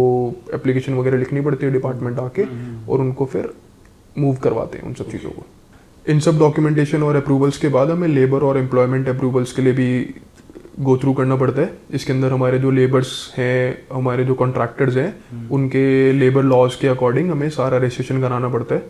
एप्लीकेशन 0.54 0.94
वगैरह 0.94 1.18
लिखनी 1.18 1.42
पड़ती 1.42 1.66
है 1.66 1.72
डिपार्टमेंट 1.72 2.20
आके 2.20 2.44
और 2.90 3.00
उनको 3.00 3.26
फिर 3.26 3.50
मूव 4.18 4.36
करवाते 4.44 4.78
हैं 4.78 4.86
उन 4.86 4.94
सब 4.94 5.10
चीज़ों 5.12 5.30
को। 5.30 5.46
इन 6.06 6.20
सब 6.20 6.40
डॉक्यूमेंटेशन 6.40 7.04
और 7.04 7.16
अप्रूवल्स 7.16 7.58
के 7.58 7.68
बाद 7.70 7.92
हमें 7.92 8.08
लेबर 8.08 8.44
और 8.44 8.58
एम्प्लॉयमेंट 8.58 9.10
अप्रूवल्स 9.10 9.52
के 9.52 9.62
लिए 9.62 9.74
भी 9.74 9.90
गो 10.80 10.98
थ्रू 10.98 11.14
करना 11.14 11.36
पड़ता 11.36 11.62
है 11.62 11.74
इसके 11.94 12.14
अंदर 12.14 12.32
हमारे 12.32 12.60
जो 12.60 12.70
लेबर्स 12.72 13.10
हैं 13.38 13.78
हमारे 13.94 14.24
जो 14.26 14.34
कॉन्ट्रैक्टर्स 14.34 14.96
हैं 14.98 15.50
उनके 15.52 16.12
लेबर 16.14 16.44
लॉज 16.44 16.76
के 16.76 16.88
अकॉर्डिंग 16.88 17.30
हमें 17.32 17.50
सारा 17.52 17.78
रजिस्ट्रेशन 17.78 18.22
कराना 18.22 18.50
पड़ता 18.50 18.76
है। 18.76 18.82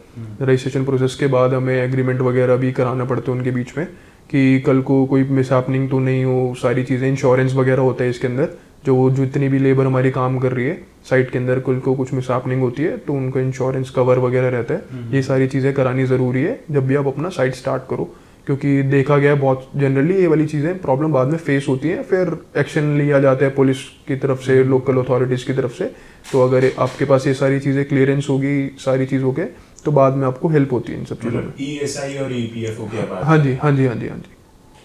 रजिस्ट्रेशन 0.42 0.86
प्रोसेस 0.86 1.16
के 1.16 1.28
बाद 1.28 1.54
हमें 1.54 1.76
एग्रीमेंट 1.76 2.22
वगैरह 2.22 2.56
भी 2.58 2.72
कराना 2.72 3.06
पड़ता 3.06 3.32
है 3.32 3.38
उनके 3.38 3.52
बीच 3.52 3.78
में। 3.78 3.88
कि 4.30 4.60
कल 4.60 4.82
को 4.82 5.06
कोई 5.06 5.24
मिस 5.24 5.52
तो 5.52 6.00
नहीं 6.00 6.26
हो 6.26 6.56
सारी 6.58 6.84
चीज़ें 6.84 7.10
इंश्योरेंस 7.10 7.54
वगैरह 7.54 7.82
होता 7.82 8.04
है 8.04 8.10
इसके 8.10 8.28
अंदर 8.28 8.50
जो 8.86 9.10
जितनी 9.10 9.50
भी 9.50 9.60
लेबर 9.60 9.86
हमारी 9.86 10.12
काम 10.12 10.40
कर 10.40 10.52
रही 10.52 10.66
है 10.66 10.86
साइट 11.10 11.32
के 11.32 11.38
अंदर 11.38 11.60
कल 11.60 11.80
को 11.80 11.96
कुछ 11.96 12.14
मिस 12.14 12.30
होती 12.30 12.84
है 12.84 12.98
तो 12.98 13.14
उनको 13.14 13.40
इंश्योरेंस 13.40 13.90
कवर 13.90 14.20
वगैरह 14.20 14.50
रहता 14.50 14.74
है। 14.74 14.82
ये 15.14 15.22
सारी 15.22 15.48
चीज़ें 15.48 15.74
करानी 15.74 16.06
ज़रूरी 16.06 16.42
है 16.42 16.64
जब 16.72 16.88
भी 16.88 16.96
आप 16.96 17.08
अपना 17.08 17.30
साइट 17.30 17.56
स्टार्ट 17.56 17.84
करो 17.90 18.16
क्योंकि 18.46 18.84
देखा 18.84 19.18
गया 19.18 19.36
बहुत 19.36 19.70
जनरली 19.76 20.14
ये 20.14 20.28
वाली 20.28 20.46
चीज़ें 20.46 20.80
प्रॉब्लम 20.80 21.12
बाद 21.12 21.28
में 21.28 21.38
फेस 21.38 21.66
होती 21.70 21.90
हैं 21.90 22.04
फिर 22.04 22.38
एक्शन 22.58 22.98
लिया 22.98 23.20
जाता 23.20 23.46
है 23.46 23.52
पुलिस 23.52 23.78
की 24.08 24.16
तरफ़ 24.16 24.40
से 24.40 24.64
लोकल 24.64 24.98
अथॉरिटीज़ 24.98 25.46
की 25.46 25.54
तरफ़ 25.54 25.74
से 25.74 25.86
तो 26.32 26.48
अगर 26.48 26.72
आपके 26.80 27.06
पास 27.06 27.28
ये 27.28 27.34
सारी 27.34 27.60
चीज़ें 27.60 27.86
क्लियरेंस 27.86 28.28
होगी 28.30 28.68
सारी 28.78 29.06
चीज़ 29.06 29.24
होके 29.24 29.42
तो 29.86 29.92
बाद 29.92 30.16
में 30.16 30.26
आपको 30.28 30.50
हेल्प 30.50 30.74
होती 30.74 30.92
है 30.92 31.00
इन 31.00 31.06
सब 31.06 31.20
चीज़ों 31.22 31.42
में। 31.42 31.52
ई 31.62 31.72
एस 31.84 31.98
आई 32.02 32.18
और 32.18 32.34
ईपीएफओ 32.34 32.86
की 32.86 32.98
बात 33.10 33.24
हाँ 33.24 33.38
जी 33.38 33.54
हाँ 33.64 33.72
जी 33.72 33.86
हाँ 33.86 33.96
जी 33.96 34.08
हाँ 34.08 34.18
जी। 34.18 34.32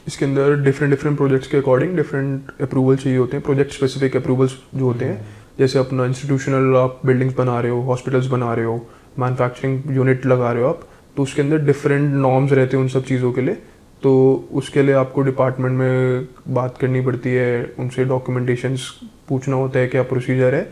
इसके 0.07 0.25
अंदर 0.25 0.55
डिफरेंट 0.65 0.91
डिफरेंट 0.91 1.17
प्रोजेक्ट्स 1.17 1.49
के 1.49 1.57
अकॉर्डिंग 1.57 1.97
डिफरेंट 1.97 2.51
अप्रूवल 2.63 2.97
चाहिए 2.97 3.19
होते 3.19 3.37
हैं। 3.37 3.45
प्रोजेक्ट 3.45 3.73
स्पेसिफिक 3.73 4.17
अप्रूवल्स 4.17 4.53
जो 4.75 4.85
होते 4.85 5.05
हैं। 5.05 5.27
जैसे 5.59 5.79
अपना 5.79 6.05
इंस्टीट्यूशनल 6.07 6.77
आप 6.77 7.01
बिल्डिंग्स 7.07 7.35
बना 7.37 7.59
रहे 7.61 7.71
हो 7.71 7.81
हॉस्पिटल्स 7.83 8.27
बना 8.29 8.53
रहे 8.55 8.65
हो 8.65 8.77
मैनुफैक्चरिंग 9.19 9.97
यूनिट 9.97 10.27
लगा 10.27 10.53
रहे 10.53 10.63
हो 10.63 10.69
आप 10.69 10.87
तो 11.17 11.23
उसके 11.23 11.43
अंदर 11.43 11.59
डिफरेंट 11.67 12.15
नॉर्म्स 12.15 12.53
रहते 12.53 12.77
हैं 12.77 12.83
उन 12.83 12.89
सब 12.89 13.05
चीज़ों 13.05 13.33
के 13.33 13.41
लिए। 13.41 13.55
तो 14.03 14.11
उसके 14.53 14.83
लिए 14.83 14.95
आपको 14.95 15.23
डिपार्टमेंट 15.23 15.79
में 15.79 16.27
बात 16.55 16.77
करनी 16.79 17.01
पड़ती 17.01 17.31
है 17.31 17.75
उनसे 17.79 18.05
डॉक्यूमेंटेशंस 18.05 18.91
पूछना 19.29 19.57
होता 19.57 19.79
है 19.79 19.87
क्या 19.89 20.03
प्रोसीजर 20.05 20.55
है, 20.55 20.63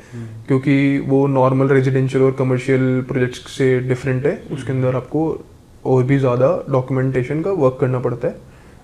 क्योंकि 0.48 0.98
वो 1.06 1.26
नॉर्मल 1.28 1.68
रेजिडेंशियल 1.68 2.24
और 2.24 2.32
कमर्शियल 2.38 3.00
प्रोजेक्ट्स 3.08 3.50
से 3.52 3.78
डिफरेंट 3.88 4.26
है, 4.26 4.40
उसके 4.52 4.72
अंदर 4.72 4.96
आपको 4.96 5.28
और 5.84 6.02
भी 6.04 6.18
ज़्यादा 6.18 6.48
डॉक्यूमेंटेशन 6.70 7.42
का 7.42 7.50
वर्क 7.54 7.78
करना 7.80 7.98
पड़ता 8.00 8.28
है। 8.28 8.36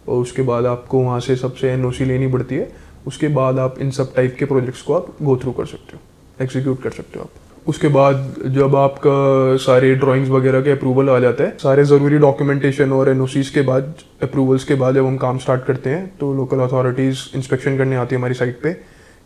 और 0.09 0.19
उसके 0.19 0.43
बाद 0.45 0.67
आपको 0.67 1.03
वहाँ 1.03 1.21
से 1.21 1.37
सबसे 1.37 1.71
एनओसी 1.71 2.05
लेनी 2.05 2.27
पड़ती 2.29 2.55
है, 2.55 2.71
उसके 3.07 3.29
बाद 3.31 3.59
आप 3.59 3.79
इन 3.81 3.91
सब 3.93 4.15
टाइप 4.15 4.37
के 4.39 4.45
प्रोजेक्ट्स 4.47 4.83
को 4.83 4.95
आप 4.95 5.07
गो 5.23 5.37
थ्रू 5.37 5.53
कर 5.53 5.67
सकते 5.67 5.97
हो 5.97 6.45
एग्जीक्यूट 6.45 6.83
कर 6.83 6.91
सकते 6.93 7.19
हो 7.19 7.25
आप। 7.25 7.41
उसके 7.67 7.89
बाद 7.89 8.35
जब 8.49 8.75
आपका 8.77 9.57
सारे 9.65 9.95
ड्राइंग्स 9.97 10.31
वगैरह 10.31 10.61
के 10.63 10.71
अप्रूवल 10.71 11.11
आ 11.11 11.19
जाता 11.19 11.45
है, 11.45 11.51
सारे 11.59 11.85
ज़रूरी 11.85 12.19
डॉक्यूमेंटेशन 12.19 12.93
और 12.93 13.09
एन 13.09 13.27
के 13.55 13.63
बाद 13.63 13.95
अप्रूवल्स 14.23 14.65
के 14.65 14.75
बाद 14.75 14.95
जब 14.95 15.07
हम 15.07 15.17
काम 15.19 15.39
स्टार्ट 15.39 15.65
करते 15.65 15.91
हैं 15.91 16.07
तो 16.21 16.33
लोकल 16.35 16.61
अथॉरिटीज़ 16.61 17.21
इंस्पेक्शन 17.37 17.79
करने 17.79 17.97
आती 17.97 18.15
है 18.15 18.19
हमारी 18.19 18.35
साइट 18.35 18.61
पे 18.63 18.73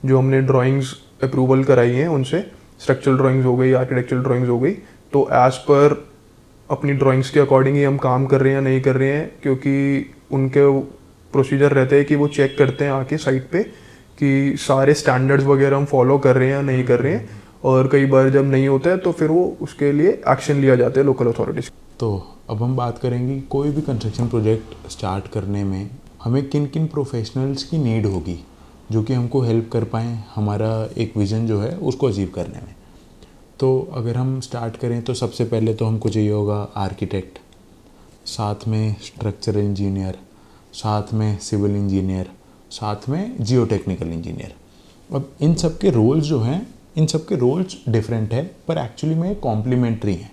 जो 0.06 0.18
हमने 0.18 0.40
ड्राइंग्स 0.42 0.94
अप्रूवल 1.22 1.64
कराई 1.64 1.90
हैं, 1.90 2.08
उनसे 2.08 2.44
स्ट्रक्चरल 2.80 3.16
ड्राइंग्स 3.16 3.46
हो 3.46 3.56
गई 3.56 3.72
आर्किटेक्चरल 3.74 4.22
ड्राइंग्स 4.22 4.48
हो 4.48 4.58
गई 4.60 4.72
तो 5.12 5.28
एज 5.34 5.56
पर 5.70 6.04
अपनी 6.70 6.92
ड्राइंग्स 6.94 7.30
के 7.30 7.40
अकॉर्डिंग 7.40 7.76
ही 7.76 7.82
हम 7.84 7.96
काम 7.98 8.26
कर 8.26 8.40
रहे 8.40 8.52
हैं 8.52 8.58
या 8.58 8.62
नहीं 8.62 8.80
कर 8.80 8.96
रहे 8.96 9.12
हैं, 9.12 9.30
क्योंकि 9.42 10.14
उनके 10.32 10.80
प्रोसीजर 11.32 11.72
रहते 11.72 11.96
हैं 11.96 12.04
कि 12.04 12.14
वो 12.14 12.28
चेक 12.28 12.56
करते 12.58 12.84
हैं 12.84 12.92
आके 12.92 13.16
साइट 13.18 13.48
पे 13.52 13.62
कि 14.18 14.56
सारे 14.58 14.94
स्टैंडर्ड्स 14.94 15.44
वगैरह 15.44 15.76
हम 15.76 15.84
फॉलो 15.84 16.18
कर 16.18 16.36
रहे 16.36 16.48
हैं 16.48 16.54
या 16.54 16.62
नहीं 16.62 16.84
कर 16.84 17.00
रहे 17.00 17.12
हैं, 17.12 17.28
और 17.64 17.88
कई 17.92 18.06
बार 18.06 18.30
जब 18.30 18.50
नहीं 18.50 18.68
होता 18.68 18.90
है 18.90 18.98
तो 18.98 19.12
फिर 19.12 19.28
वो 19.28 19.56
उसके 19.60 19.92
लिए 19.92 20.10
एक्शन 20.28 20.56
लिया 20.56 20.76
जाता 20.76 21.00
है 21.00 21.06
लोकल 21.06 21.26
अथॉरिटीज़ 21.26 21.70
तो 22.00 22.10
अब 22.50 22.62
हम 22.62 22.76
बात 22.76 22.98
करेंगे 22.98 23.40
कोई 23.50 23.70
भी 23.70 23.82
कंस्ट्रक्शन 23.82 24.28
प्रोजेक्ट 24.28 24.90
स्टार्ट 24.90 25.28
करने 25.28 25.64
में 25.64 25.88
हमें 26.24 26.48
किन 26.48 26.66
किन 26.66 26.86
प्रोफेशनल्स 26.86 27.62
की 27.62 27.78
नीड 27.78 28.06
होगी। 28.06 28.38
जो 28.92 29.02
कि 29.02 29.12
हमको 29.12 29.40
हेल्प 29.40 29.70
कर 29.72 29.84
पाएँ 29.84 30.24
हमारा 30.34 30.88
एक 30.96 31.16
विज़न 31.16 31.46
जो 31.46 31.60
है 31.60 31.76
उसको 31.76 32.06
अचीव 32.06 32.32
करने 32.34 32.58
में। 32.58 32.74
तो 33.60 33.88
अगर 33.94 34.16
हम 34.16 34.40
स्टार्ट 34.40 34.76
करें 34.76 35.02
तो 35.02 35.14
सबसे 35.14 35.44
पहले 35.44 35.74
तो 35.74 35.84
हमको 35.84 36.08
चाहिए 36.08 36.30
होगा 36.30 36.68
आर्किटेक्ट 36.76 37.38
साथ 38.26 38.68
में 38.68 38.96
स्ट्रक्चरल 39.02 39.58
इंजीनियर 39.58 40.18
साथ 40.72 41.14
में 41.14 41.38
सिविल 41.38 41.76
इंजीनियर 41.76 42.30
साथ 42.70 43.08
में 43.08 43.36
जियो 43.40 43.66
इंजीनियर 43.66 44.54
अब 45.10 45.30
इन 45.40 45.54
सब 45.54 45.78
के 45.78 45.90
रोल्स 45.90 46.24
जो 46.24 46.40
हैं, 46.40 46.66
इन 46.96 47.06
सब 47.06 47.26
के 47.26 47.36
रोल्स 47.36 47.76
डिफरेंट 47.88 48.32
है, 48.32 48.44
पर 48.68 48.78
एक्चुअली 48.78 49.14
में 49.14 49.34
कॉम्प्लीमेंट्री 49.40 50.14
हैं 50.14 50.32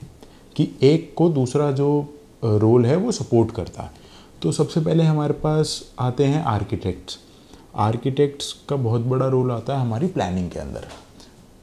कि 0.55 0.67
एक 0.81 1.13
को 1.17 1.29
दूसरा 1.29 1.71
जो 1.71 1.89
रोल 2.43 2.85
है 2.85 2.95
वो 2.95 3.11
सपोर्ट 3.11 3.51
करता 3.51 3.83
है। 3.83 3.91
तो 4.41 4.51
सबसे 4.51 4.81
पहले 4.81 5.03
हमारे 5.03 5.33
पास 5.33 5.81
आते 5.99 6.25
हैं 6.25 6.43
आर्किटेक्ट्स 6.43 7.19
आर्किटेक्ट्स 7.75 8.55
का 8.69 8.75
बहुत 8.75 9.01
बड़ा 9.01 9.27
रोल 9.27 9.51
आता 9.51 9.75
है 9.75 9.81
हमारी 9.81 10.07
प्लानिंग 10.07 10.51
के 10.51 10.59
अंदर। 10.59 10.87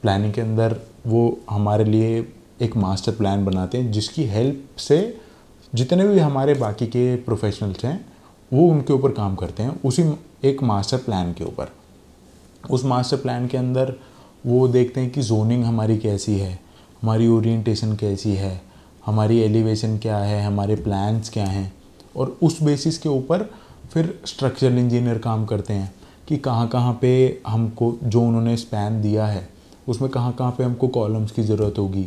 प्लानिंग 0.02 0.32
के 0.32 0.40
अंदर 0.40 0.80
वो 1.06 1.40
हमारे 1.50 1.84
लिए 1.84 2.32
एक 2.60 2.76
मास्टर 2.76 3.12
प्लान 3.12 3.44
बनाते 3.44 3.78
हैं, 3.78 3.92
जिसकी 3.92 4.24
हेल्प 4.24 4.78
से 4.78 5.20
जितने 5.74 6.08
भी 6.08 6.18
हमारे 6.18 6.54
बाकी 6.54 6.86
के 6.86 7.16
प्रोफेशनल्स 7.16 7.84
हैं, 7.84 8.06
वो 8.52 8.68
उनके 8.68 8.92
ऊपर 8.92 9.12
काम 9.12 9.34
करते 9.34 9.62
हैं, 9.62 9.82
उसी 9.82 10.14
एक 10.44 10.62
मास्टर 10.62 10.96
प्लान 10.96 11.32
के 11.32 11.44
ऊपर। 11.44 11.68
उस 12.70 12.84
मास्टर 12.84 13.16
प्लान 13.16 13.46
के 13.46 13.56
अंदर 13.56 13.94
वो 14.46 14.68
देखते 14.68 15.00
हैं 15.00 15.10
कि 15.10 15.22
जोनिंग 15.22 15.64
हमारी 15.64 15.98
कैसी 15.98 16.38
है, 16.38 16.60
हमारी 17.02 17.28
ओरिएंटेशन 17.28 17.96
कैसी 17.96 18.34
है, 18.34 18.62
हमारी 19.06 19.38
एलिवेशन 19.38 19.98
क्या 19.98 20.18
है, 20.18 20.44
हमारे 20.44 20.76
प्लान्स 20.76 21.30
क्या 21.30 21.46
हैं। 21.46 21.72
और 22.16 22.36
उस 22.42 22.62
बेसिस 22.62 22.98
के 22.98 23.08
ऊपर 23.08 23.50
फिर 23.92 24.20
स्ट्रक्चरल 24.26 24.78
इंजीनियर 24.78 25.18
काम 25.18 25.46
करते 25.46 25.72
हैं। 25.72 25.94
कि 26.30 26.36
कहाँ 26.38 26.66
कहाँ 26.68 26.92
पे 27.02 27.40
हमको 27.46 27.92
जो 28.04 28.20
उन्होंने 28.22 28.56
स्पैन 28.56 29.00
दिया 29.02 29.24
है, 29.26 29.48
उसमें 29.88 30.10
कहाँ 30.10 30.32
कहाँ 30.32 30.50
पे 30.58 30.64
हमको 30.64 30.88
कॉलम्स 30.88 31.30
की 31.32 31.42
ज़रूरत 31.42 31.78
होगी, 31.78 32.02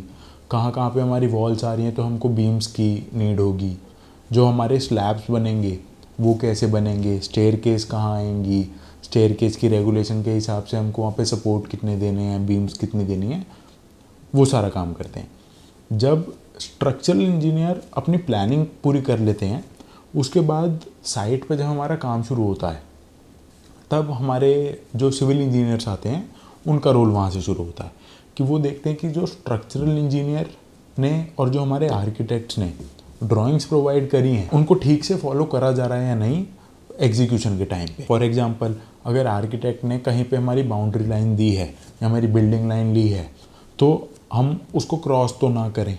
कहाँ 0.50 0.70
कहाँ 0.72 0.90
पे 0.90 1.00
हमारी 1.00 1.26
वॉल्स 1.26 1.64
आ 1.64 1.72
रही 1.74 1.84
हैं 1.84 1.94
तो 1.94 2.02
हमको 2.02 2.28
बीम्स 2.28 2.66
की 2.66 3.08
नीड 3.14 3.40
होगी, 3.40 3.76
जो 4.30 4.46
हमारे 4.46 4.78
स्लैब्स 4.80 5.30
बनेंगे, 5.30 5.78
वो 6.20 6.34
कैसे 6.34 6.66
बनेंगे 6.66 7.18
स्टेयर 7.18 7.56
केस 7.56 7.84
कहाँ 7.84 8.14
आएँगी 8.14 8.62
स्टेयर 9.02 9.32
केस 9.32 9.56
की 9.56 9.68
रेगुलेशन 9.68 10.22
के 10.22 10.30
हिसाब 10.30 10.64
से 10.64 10.76
हमको 10.76 11.02
वहाँ 11.02 11.14
पे 11.16 11.24
सपोर्ट 11.24 11.66
कितने 11.70 11.96
देने 11.96 12.22
हैं 12.22 12.46
बीम्स 12.46 12.78
कितनी 12.78 13.04
देनी 13.04 13.26
है, 13.26 13.44
वो 14.34 14.44
सारा 14.44 14.68
काम 14.68 14.92
करते 14.92 15.20
हैं। 15.20 15.98
जब 15.98 16.32
स्ट्रक्चरल 16.60 17.20
इंजीनियर 17.20 17.82
अपनी 17.96 18.16
प्लानिंग 18.16 18.66
पूरी 18.82 19.02
कर 19.02 19.18
लेते 19.18 19.46
हैं, 19.46 19.64
उसके 20.16 20.40
बाद 20.42 20.80
साइट 21.04 21.46
पर 21.48 21.56
जब 21.56 21.64
हमारा 21.64 21.96
काम 21.98 22.22
शुरू 22.22 22.44
होता 22.44 22.70
है 22.70 22.82
तब 23.90 24.10
हमारे 24.10 24.52
जो 24.96 25.10
सिविल 25.10 25.40
इंजीनियर्स 25.42 25.88
आते 25.88 26.08
हैं, 26.08 26.28
उनका 26.66 26.90
रोल 26.90 27.08
वहाँ 27.08 27.30
से 27.30 27.40
शुरू 27.42 27.64
होता 27.64 27.84
है 27.84 27.92
कि 28.36 28.44
वो 28.44 28.58
देखते 28.58 28.90
हैं 28.90 28.98
कि 28.98 29.08
जो 29.08 29.26
स्ट्रक्चरल 29.26 29.98
इंजीनियर 29.98 30.50
ने 30.98 31.26
और 31.38 31.48
जो 31.48 31.60
हमारे 31.60 31.88
आर्किटेक्ट्स 31.90 32.58
ने 32.58 32.72
ड्राइंग्स 33.24 33.64
प्रोवाइड 33.64 34.08
करी 34.10 34.34
हैं, 34.34 34.50
उनको 34.50 34.74
ठीक 34.76 35.04
से 35.04 35.16
फॉलो 35.16 35.44
करा 35.44 35.70
जा 35.72 35.86
रहा 35.86 35.98
है 35.98 36.08
या 36.08 36.14
नहीं 36.14 36.44
एग्जीक्यूशन 37.00 37.58
के 37.58 37.64
टाइम 37.64 37.88
पे। 37.88 38.04
फॉर 38.04 38.22
एग्जांपल 38.24 38.74
अगर 39.06 39.26
आर्किटेक्ट 39.26 39.84
ने 39.84 39.98
कहीं 39.98 40.24
पे 40.24 40.36
हमारी 40.36 40.62
बाउंड्री 40.62 41.06
लाइन 41.06 41.34
दी 41.36 41.50
है 41.50 41.66
या 41.66 42.06
हमारी 42.06 42.26
बिल्डिंग 42.26 42.68
लाइन 42.68 42.92
ली 42.94 43.08
है 43.08 43.30
तो 43.78 44.08
हम 44.32 44.58
उसको 44.74 44.96
क्रॉस 44.96 45.34
तो 45.40 45.48
ना 45.48 45.68
करें। 45.70 45.98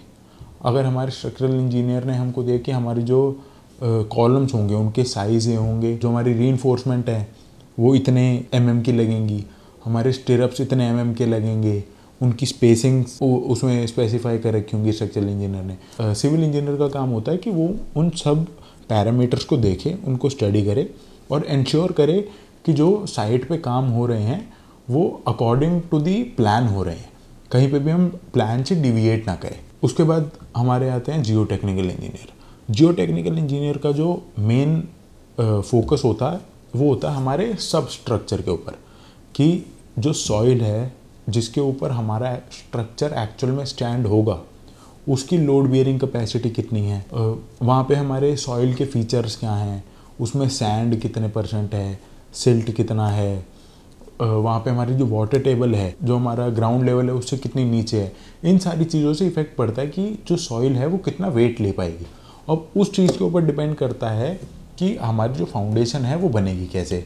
अगर 0.61 0.85
हमारे 0.85 1.11
स्ट्रक्चरल 1.11 1.55
इंजीनियर 1.55 2.03
ने 2.03 2.15
हमको 2.15 2.43
दिया 2.43 2.57
कि 2.57 2.71
हमारी 2.71 3.03
जो 3.03 3.19
कॉलम्स 3.81 4.53
होंगे, 4.53 4.73
उनके 4.73 5.03
साइज़ 5.03 5.49
होंगे, 5.49 5.95
जो 5.97 6.09
हमारी 6.09 6.33
री 6.33 6.47
है 7.09 7.27
वो 7.77 7.93
इतने 7.95 8.23
एम 8.53 8.71
mm 8.71 8.85
की 8.85 8.91
लगेंगी। 8.91 9.43
हमारे 9.85 10.11
स्टेरअप्स 10.13 10.61
इतने 10.61 10.87
एम 10.89 11.01
mm 11.01 11.17
के 11.17 11.25
लगेंगे। 11.25 11.83
उनकी 12.21 12.45
स्पेसिंग 12.45 13.03
उसमें 13.21 13.85
स्पेसिफाई 13.87 14.37
कर 14.37 14.53
रखी 14.53 14.77
होंगी 14.77 14.91
स्ट्रक्चरल 14.91 15.29
इंजीनियर 15.29 15.63
ने। 15.63 16.13
सिविल 16.15 16.43
इंजीनियर 16.43 16.77
का 16.77 16.87
काम 16.89 17.09
होता 17.09 17.31
है 17.31 17.37
कि 17.37 17.51
वो 17.51 17.69
उन 17.97 18.09
सब 18.15 18.45
पैरामीटर्स 18.89 19.43
को 19.43 19.57
देखे, 19.57 19.95
उनको 20.05 20.29
स्टडी 20.29 20.63
करे 20.65 20.89
और 21.31 21.45
इंश्योर 21.45 21.91
करे 21.91 22.19
कि 22.65 22.73
जो 22.73 23.05
साइट 23.05 23.47
पे 23.49 23.57
काम 23.57 23.89
हो 23.89 24.05
रहे 24.05 24.23
हैं, 24.23 24.53
वो 24.89 25.21
अकॉर्डिंग 25.27 25.81
टू 25.91 25.99
दी 25.99 26.21
प्लान 26.37 26.67
हो 26.67 26.83
रहे 26.83 26.95
हैं। 26.95 27.09
कहीं 27.51 27.71
पे 27.71 27.79
भी 27.79 27.91
हम 27.91 28.07
प्लान 28.33 28.63
से 28.63 28.75
डिविएट 28.75 29.27
ना 29.27 29.35
करें। 29.35 29.59
उसके 29.83 30.03
बाद 30.03 30.31
हमारे 30.57 30.89
आते 30.89 31.11
हैं 31.11 31.21
geo 31.23 31.43
technical 31.45 31.89
engineer 31.89 32.33
geo 32.69 32.91
technical 32.93 33.37
engineer 33.37 33.77
का 33.77 33.91
जो 33.91 34.21
मेन 34.39 34.81
फोकस 35.39 36.01
होता 36.05 36.31
है 36.31 36.39
वो 36.75 36.89
होता 36.89 37.09
है 37.09 37.17
हमारे 37.17 37.53
सब 37.61 37.87
स्ट्रक्चर 37.89 38.41
के 38.41 38.51
ऊपर, 38.51 38.71
कि 39.35 39.65
जो 39.99 40.13
सॉइल 40.13 40.61
है, 40.61 40.93
जिसके 41.29 41.61
ऊपर 41.61 41.91
हमारा 41.91 42.33
स्ट्रक्चर 42.51 43.13
एक्चुअल 43.17 43.53
में 43.53 43.65
स्टैंड 43.65 44.07
होगा, 44.07 44.39
उसकी 45.09 45.37
लोड 45.37 45.69
बियरिंग 45.69 45.99
कैपेसिटी 45.99 46.49
कितनी 46.49 46.81
है? 46.81 47.05
वहाँ 47.13 47.83
पे 47.83 47.95
हमारे 47.95 48.35
सॉइल 48.35 48.73
के 48.73 48.85
फीचर्स 48.85 49.35
क्या 49.35 49.53
हैं? 49.53 49.83
उसमें 50.19 50.47
सैंड 50.49 50.99
कितने 51.01 51.27
परसेंट 51.27 51.73
है? 51.73 51.99
सिल्ट 52.33 52.71
कितना 52.71 53.07
है? 53.09 53.45
वहाँ 54.21 54.59
पे 54.59 54.69
हमारी 54.69 54.93
जो 54.93 55.05
वाटर 55.05 55.39
टेबल 55.39 55.73
है, 55.75 55.95
जो 56.03 56.15
हमारा 56.15 56.47
ग्राउंड 56.49 56.85
लेवल 56.85 57.05
है, 57.05 57.13
उससे 57.13 57.37
कितनी 57.37 57.63
नीचे 57.65 58.01
है? 58.01 58.11
इन 58.43 58.57
सारी 58.57 58.85
चीज़ों 58.85 59.13
से 59.13 59.27
इफ़ेक्ट 59.27 59.55
पड़ता 59.57 59.81
है 59.81 59.87
कि 59.87 60.07
जो 60.27 60.37
सॉइल 60.37 60.75
है, 60.75 60.85
वो 60.87 60.97
कितना 60.97 61.27
वेट 61.27 61.59
ले 61.61 61.71
पाएगी। 61.71 62.05
अब 62.49 62.67
उस 62.77 62.91
चीज़ 62.91 63.11
के 63.11 63.23
ऊपर 63.23 63.41
डिपेंड 63.41 63.75
करता 63.75 64.09
है 64.09 64.39
कि 64.79 64.95
हमारी 64.95 65.33
जो 65.33 65.45
फाउंडेशन 65.45 66.05
है 66.05 66.15
वो 66.15 66.29
बनेगी 66.29 66.67
कैसे? 66.67 67.05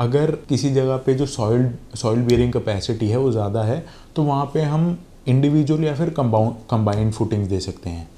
अगर 0.00 0.30
किसी 0.48 0.70
जगह 0.70 0.96
पे 0.96 1.14
जो 1.14 1.26
सॉइल 1.26 1.70
सॉइल 1.94 2.22
बियरिंग 2.22 2.52
कैपेसिटी 2.52 3.08
है 3.08 3.16
वो 3.16 3.30
ज़्यादा 3.32 3.62
है 3.62 3.84
तो 4.16 4.22
वहाँ 4.22 4.44
पे 4.54 4.62
हम 4.62 4.98
इंडिविजुअल 5.28 5.84
या 5.84 5.94
फिर 5.94 6.10
कंबाउंड 6.10 6.54
कंबाइंड 6.70 7.12
फुटिंग 7.12 7.46
दे 7.48 7.60
सकते 7.60 7.90
हैं। 7.90 8.08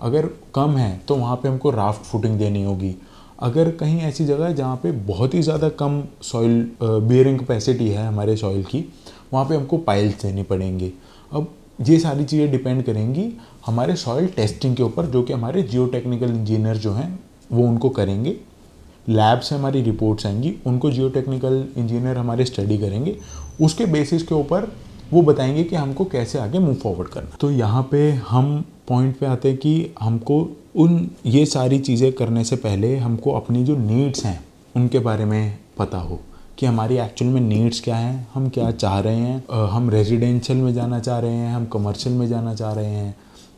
अगर 0.00 0.28
कम 0.54 0.76
है 0.76 0.96
तो 1.08 1.16
वहाँ 1.16 1.36
पे 1.36 1.48
हमको 1.48 1.70
राफ्ट 1.70 2.02
फुटिंग 2.02 2.38
देनी 2.38 2.64
होगी। 2.64 2.94
अगर 3.38 3.70
कहीं 3.72 4.00
ऐसी 4.00 4.24
जगह 4.26 4.46
है 4.46 4.54
जहाँ 4.54 4.76
पे 4.76 4.90
बहुत 4.92 5.34
ही 5.34 5.42
ज़्यादा 5.42 5.68
कम 5.78 6.02
सॉइल 6.22 6.70
बियरिंग 6.82 7.38
कैपेसिटी 7.38 7.88
है 7.88 8.06
हमारे 8.06 8.36
सॉइल 8.36 8.64
की, 8.64 8.84
वहाँ 9.32 9.44
पे 9.46 9.54
हमको 9.54 9.78
पाइल्स 9.78 10.22
देनी 10.22 10.42
पड़ेंगे। 10.42 10.92
अब 11.32 11.48
ये 11.80 11.98
सारी 11.98 12.24
चीज़ें 12.24 12.50
डिपेंड 12.50 12.82
करेंगी 12.84 13.30
हमारे 13.66 13.94
सॉइल 13.96 14.26
टेस्टिंग 14.28 14.76
के 14.76 14.82
ऊपर, 14.82 15.06
जो 15.06 15.22
कि 15.22 15.32
हमारे 15.32 15.62
जियो 15.62 15.86
टेक्निकल 15.86 16.30
इंजीनियर 16.30 16.76
जो 16.76 16.92
हैं 16.92 17.18
वो 17.52 17.66
उनको 17.68 17.88
करेंगे। 17.88 18.36
लैब 19.08 19.40
से 19.40 19.54
हमारी 19.54 19.82
रिपोर्ट्स 19.82 20.26
आएँगी, 20.26 20.54
उनको 20.66 20.90
जियो 20.90 21.08
टेक्निकल 21.08 21.64
इंजीनियर 21.76 22.18
हमारे 22.18 22.44
स्टडी 22.44 22.78
करेंगे। 22.78 23.16
उसके 23.60 23.86
बेसिस 23.86 24.22
के 24.22 24.34
ऊपर 24.34 24.70
वो 25.12 25.22
बताएँगे 25.22 25.64
कि 25.64 25.76
हमको 25.76 26.04
कैसे 26.04 26.38
आगे 26.38 26.58
मूव 26.58 26.74
फॉरवर्ड 26.74 27.08
करना। 27.08 27.36
तो 27.40 27.50
यहाँ 27.50 27.82
पे 27.90 28.10
हम 28.28 28.64
पॉइंट 28.88 29.18
पे 29.18 29.26
आते 29.26 29.48
हैं 29.48 29.58
कि 29.58 29.94
हमको 30.00 30.40
उन, 30.76 31.10
ये 31.26 31.44
सारी 31.46 31.78
चीज़ें 31.78 32.12
करने 32.12 32.44
से 32.44 32.56
पहले 32.56 32.96
हमको 32.96 33.30
अपनी 33.30 33.64
जो 33.64 33.76
नीड्स 33.76 34.24
हैं, 34.24 34.40
उनके 34.76 34.98
बारे 34.98 35.24
में 35.24 35.58
पता 35.78 35.98
हो 35.98 36.20
कि 36.58 36.66
हमारी 36.66 36.96
एक्चुअल 36.96 37.30
में 37.30 37.40
नीड्स 37.40 37.80
क्या 37.80 37.96
हैं, 37.96 38.28
हम 38.34 38.48
क्या 38.48 38.70
चाह 38.70 38.98
रहे 39.00 39.16
हैं। 39.16 39.66
हम 39.68 39.90
रेजिडेंशियल 39.90 40.58
में 40.58 40.72
जाना 40.74 40.98
चाह 41.00 41.18
रहे 41.18 41.32
हैं, 41.32 41.54
हम 41.54 41.66
कमर्शियल 41.66 42.14
में 42.14 42.26
जाना 42.28 42.54
चाह 42.54 42.72
रहे 42.72 42.86
हैं, 42.86 43.14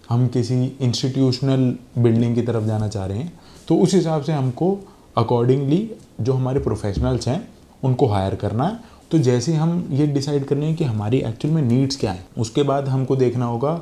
हम 0.09 0.27
किसी 0.29 0.65
इंस्टीट्यूशनल 0.81 1.75
बिल्डिंग 1.99 2.35
की 2.35 2.43
तरफ़ 2.43 2.65
जाना 2.65 2.89
चाह 2.89 3.07
रहे 3.07 3.19
हैं। 3.19 3.33
तो 3.69 3.77
उस 3.77 3.95
हिसाब 3.95 4.23
से 4.23 4.33
हमको 4.33 4.77
अकॉर्डिंगली 5.17 5.91
जो 6.21 6.33
हमारे 6.33 6.61
प्रोफेशनल्स 6.61 7.29
हैं, 7.29 7.49
उनको 7.83 8.07
हायर 8.07 8.35
करना 8.35 8.65
है। 8.65 8.79
तो 9.11 9.19
जैसे 9.19 9.55
हम 9.55 9.89
ये 9.93 10.07
डिसाइड 10.07 10.45
कर 10.45 10.57
लें 10.57 10.75
कि 10.77 10.85
हमारी 10.85 11.19
एक्चुअल 11.19 11.55
में 11.55 11.63
नीड्स 11.63 11.97
क्या 11.97 12.13
हैं, 12.13 12.27
उसके 12.39 12.63
बाद 12.63 12.89
हमको 12.89 13.17
देखना 13.17 13.47
होगा 13.47 13.75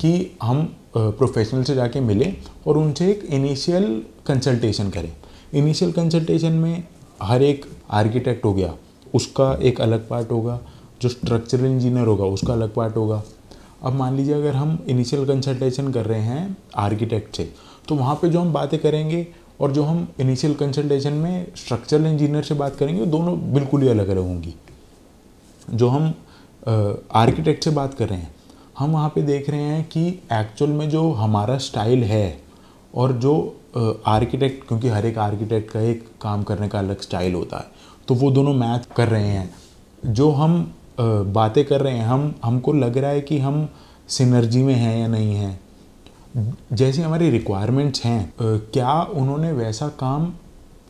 कि 0.00 0.36
हम 0.42 0.64
प्रोफेशनल 0.94 1.62
से 1.64 1.74
जाके 1.74 2.00
मिलें 2.00 2.36
और 2.66 2.78
उनसे 2.78 3.10
एक 3.10 3.24
इनिशियल 3.24 3.84
कंसल्टेशन 4.26 4.90
करें। 4.90 5.12
इनिशियल 5.54 5.92
कंसल्टेशन 5.92 6.52
में 6.52 6.84
हर 7.22 7.42
एक 7.42 7.66
आर्किटेक्ट 7.90 8.44
हो 8.44 8.52
गया, 8.54 8.74
उसका 9.14 9.52
एक 9.62 9.80
अलग 9.80 10.08
पार्ट 10.08 10.30
होगा, 10.30 10.58
जो 11.02 11.08
स्ट्रक्चरल 11.08 11.66
इंजीनियर 11.66 12.06
होगा, 12.06 12.24
उसका 12.26 12.52
अलग 12.52 12.74
पार्ट 12.74 12.96
होगा। 12.96 13.22
अब 13.82 13.92
मान 13.92 14.16
लीजिए 14.16 14.34
अगर 14.34 14.54
हम 14.54 14.78
इनिशियल 14.88 15.26
कंसल्टेशन 15.26 15.90
कर 15.92 16.06
रहे 16.06 16.20
हैं 16.20 16.56
आर्किटेक्ट 16.76 17.36
से 17.36 17.52
तो 17.88 17.94
वहाँ 17.94 18.14
पे 18.14 18.28
जो 18.28 18.40
हम 18.40 18.52
बातें 18.52 18.78
करेंगे 18.80 19.26
और 19.60 19.72
जो 19.72 19.82
हम 19.82 20.06
इनिशियल 20.20 20.54
कंसल्टेशन 20.54 21.12
में 21.12 21.46
स्ट्रक्चरल 21.56 22.06
इंजीनियर 22.06 22.42
से 22.42 22.54
बात 22.54 22.76
करेंगे 22.76 23.06
दोनों 23.06 23.38
बिल्कुल 23.54 23.82
ही 23.82 23.88
अलग 23.88 24.08
अलग 24.08 24.22
होंगी। 24.22 24.54
जो 25.68 25.88
हम 25.88 26.12
आर्किटेक्ट 27.14 27.64
से 27.64 27.70
बात 27.70 27.94
कर 27.94 28.08
रहे 28.08 28.18
हैं, 28.18 28.34
हम 28.78 28.92
वहाँ 28.92 29.08
पे 29.08 29.22
देख 29.22 29.50
रहे 29.50 29.62
हैं 29.62 29.84
कि 29.84 30.06
एक्चुअल 30.32 30.70
में 30.70 30.88
जो 30.90 31.10
हमारा 31.12 31.58
स्टाइल 31.58 32.04
है 32.04 32.40
और 32.94 33.12
जो 33.14 33.34
आर्किटेक्ट 34.06 34.66
क्योंकि 34.68 34.88
हर 34.88 35.06
एक 35.06 35.18
आर्किटेक्ट 35.18 35.70
का 35.70 35.80
एक 35.80 36.04
काम 36.22 36.42
करने 36.42 36.68
का 36.68 36.78
अलग 36.78 37.00
स्टाइल 37.00 37.34
होता 37.34 37.56
है 37.56 37.80
तो 38.08 38.14
वो 38.14 38.30
दोनों 38.30 38.54
मैच 38.54 38.86
कर 38.96 39.08
रहे 39.08 39.28
हैं। 39.28 39.54
जो 40.04 40.30
हम 40.30 40.74
बातें 40.98 41.64
कर 41.64 41.80
रहे 41.80 41.96
हैं, 41.96 42.06
हम, 42.06 42.34
हमको 42.44 42.72
लग 42.72 42.98
रहा 42.98 43.10
है 43.10 43.20
कि 43.20 43.38
हम 43.38 43.68
सिनर्जी 44.08 44.62
में 44.62 44.74
हैं 44.74 44.98
या 44.98 45.06
नहीं 45.08 45.34
हैं। 45.34 45.60
जैसी 46.34 47.02
हमारी 47.02 47.28
रिक्वायरमेंट्स 47.30 48.04
हैं 48.04 48.32
क्या 48.40 49.00
उन्होंने 49.02 49.50
वैसा 49.52 49.88
काम 49.98 50.32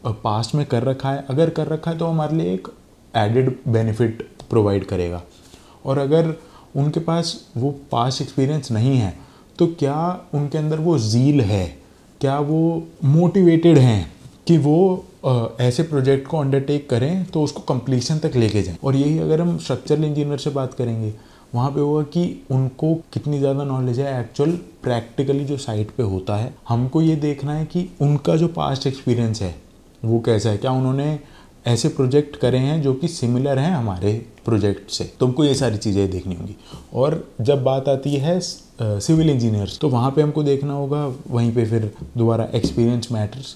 पास्ट 0.05 0.55
में 0.55 0.65
कर 0.67 0.83
रखा 0.83 1.11
है? 1.11 1.25
अगर 1.31 1.51
कर 1.51 1.67
रखा 1.67 1.91
है 1.91 1.99
तो 1.99 2.07
हमारे 2.07 2.37
लिए 2.37 2.53
एक 2.55 2.69
एडेड 3.15 3.57
बेनिफिट 3.69 4.27
प्रोवाइड 4.51 4.85
करेगा। 4.85 5.23
और 5.85 5.99
अगर 5.99 6.35
उनके 6.77 7.01
पास 7.01 7.35
वो 7.57 7.71
पास्ट 7.93 8.23
एक्सपीरियंस 8.23 8.71
नहीं 8.73 8.97
है 8.97 9.17
तो 9.59 9.67
क्या 9.69 9.97
उनके 10.35 10.59
अंदर 10.59 10.79
वो 10.79 10.99
जील 10.99 11.41
है? 11.41 11.67
क्या 12.21 12.39
वो 12.41 12.83
मोटिवेटेड 13.05 13.79
हैं 13.79 14.13
कि 14.47 14.59
वो 14.59 15.05
ऐसे 15.61 15.83
प्रोजेक्ट 15.83 16.27
को 16.29 16.39
अंडरटेक 16.39 16.89
करें 16.91 17.25
तो 17.25 17.43
उसको 17.43 17.61
कंप्लीशन 17.65 18.19
तक 18.19 18.37
लेके 18.37 18.63
जाएँ? 18.63 18.79
और 18.85 18.97
यही 18.97 19.19
अगर 19.19 19.41
हम 19.41 19.57
स्ट्रक्चरल 19.59 20.05
इंजीनियर 20.05 20.39
से 20.39 20.51
बात 20.51 20.75
करेंगे 20.75 21.15
वहाँ 21.55 21.71
पे 21.71 21.81
होगा 21.81 22.03
कि 22.05 22.25
उनको 22.51 22.95
कितनी 23.13 23.39
ज़्यादा 23.39 23.65
नॉलेज 23.65 23.99
है 24.01 24.21
एक्चुअल 24.21 24.51
प्रैक्टिकली 24.83 25.45
जो 25.45 25.57
साइट 25.59 25.91
पे 25.97 26.03
होता 26.03 26.37
है, 26.37 26.55
हमको 26.69 27.03
ये 27.03 27.17
देखना 27.19 27.55
है 27.55 27.65
कि 27.67 27.89
उनका 28.01 28.37
जो 28.37 28.49
पास्ट 28.51 28.87
एक्सपीरियंस 28.87 29.43
है, 29.43 29.55
वो 30.03 30.21
कैसा 30.21 30.51
है? 30.51 30.57
क्या 30.59 30.71
उन्होंने 30.71 31.19
ऐसे 31.67 31.89
प्रोजेक्ट 31.89 32.37
करे 32.37 32.59
हैं 32.59 32.81
जो 32.83 32.95
कि 32.95 33.09
सिमिलर 33.09 33.59
हैं 33.59 33.73
हमारे 33.73 34.13
प्रोजेक्ट 34.45 34.91
से? 34.91 35.05
तुमको 35.21 35.45
ये 35.45 35.55
सारी 35.55 35.77
चीज़ें 35.77 36.11
देखनी 36.11 36.35
होंगी। 36.35 36.57
और 36.95 37.25
जब 37.41 37.63
बात 37.65 37.89
आती 37.89 38.15
है 38.17 38.39
सिविल 38.41 39.31
इंजीनियर्स 39.31 39.79
तो 39.81 39.89
वहाँ 39.89 40.11
पे 40.11 40.23
हमको 40.23 40.43
देखना 40.43 40.73
होगा, 40.73 41.05
वहीं 41.31 41.53
पे 41.55 41.65
फिर 41.67 41.93
दोबारा 42.17 42.49
एक्सपीरियंस 42.55 43.09
मैटर्स 43.13 43.55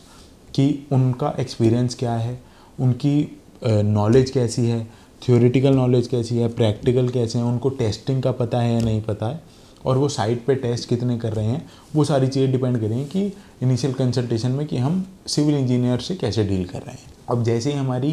कि 0.54 0.86
उनका 0.92 1.34
एक्सपीरियंस 1.38 1.94
क्या 1.94 2.14
है? 2.14 2.38
उनकी 2.78 3.38
नॉलेज 3.64 4.30
कैसी 4.30 4.66
है? 4.66 4.86
थियोरिटिकल 5.22 5.74
नॉलेज 5.74 6.06
कैसी 6.06 6.36
है 6.36 6.48
प्रैक्टिकल 6.48 7.08
कैसे 7.08 7.38
हैं, 7.38 7.44
उनको 7.44 7.68
टेस्टिंग 7.70 8.22
का 8.22 8.32
पता 8.32 8.60
है 8.60 8.72
या 8.74 8.80
नहीं 8.80 9.00
पता 9.02 9.26
है, 9.26 9.40
और 9.84 9.98
वो 9.98 10.08
साइट 10.08 10.44
पे 10.46 10.54
टेस्ट 10.54 10.88
कितने 10.88 11.18
कर 11.18 11.32
रहे 11.32 11.46
हैं, 11.46 11.66
वो 11.96 12.04
सारी 12.04 12.28
चीज़ें 12.28 12.52
डिपेंड 12.52 12.78
करेंगी 12.80 13.04
कि 13.06 13.32
इनिशियल 13.62 13.92
कंसल्टेशन 13.94 14.50
में 14.50 14.66
कि 14.66 14.76
हम 14.76 15.04
सिविल 15.26 15.54
इंजीनियर 15.54 16.00
से 16.00 16.14
कैसे 16.14 16.44
डील 16.44 16.64
कर 16.64 16.78
रहे 16.78 16.94
हैं। 16.94 17.12
अब 17.30 17.42
जैसे 17.44 17.72
ही 17.72 17.78
हमारी 17.78 18.10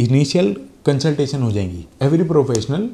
इनिशियल 0.00 0.54
कंसल्टेशन 0.86 1.42
हो 1.42 1.50
जाएँगी 1.52 1.84
एवरी 2.02 2.22
प्रोफेशनल 2.24 2.88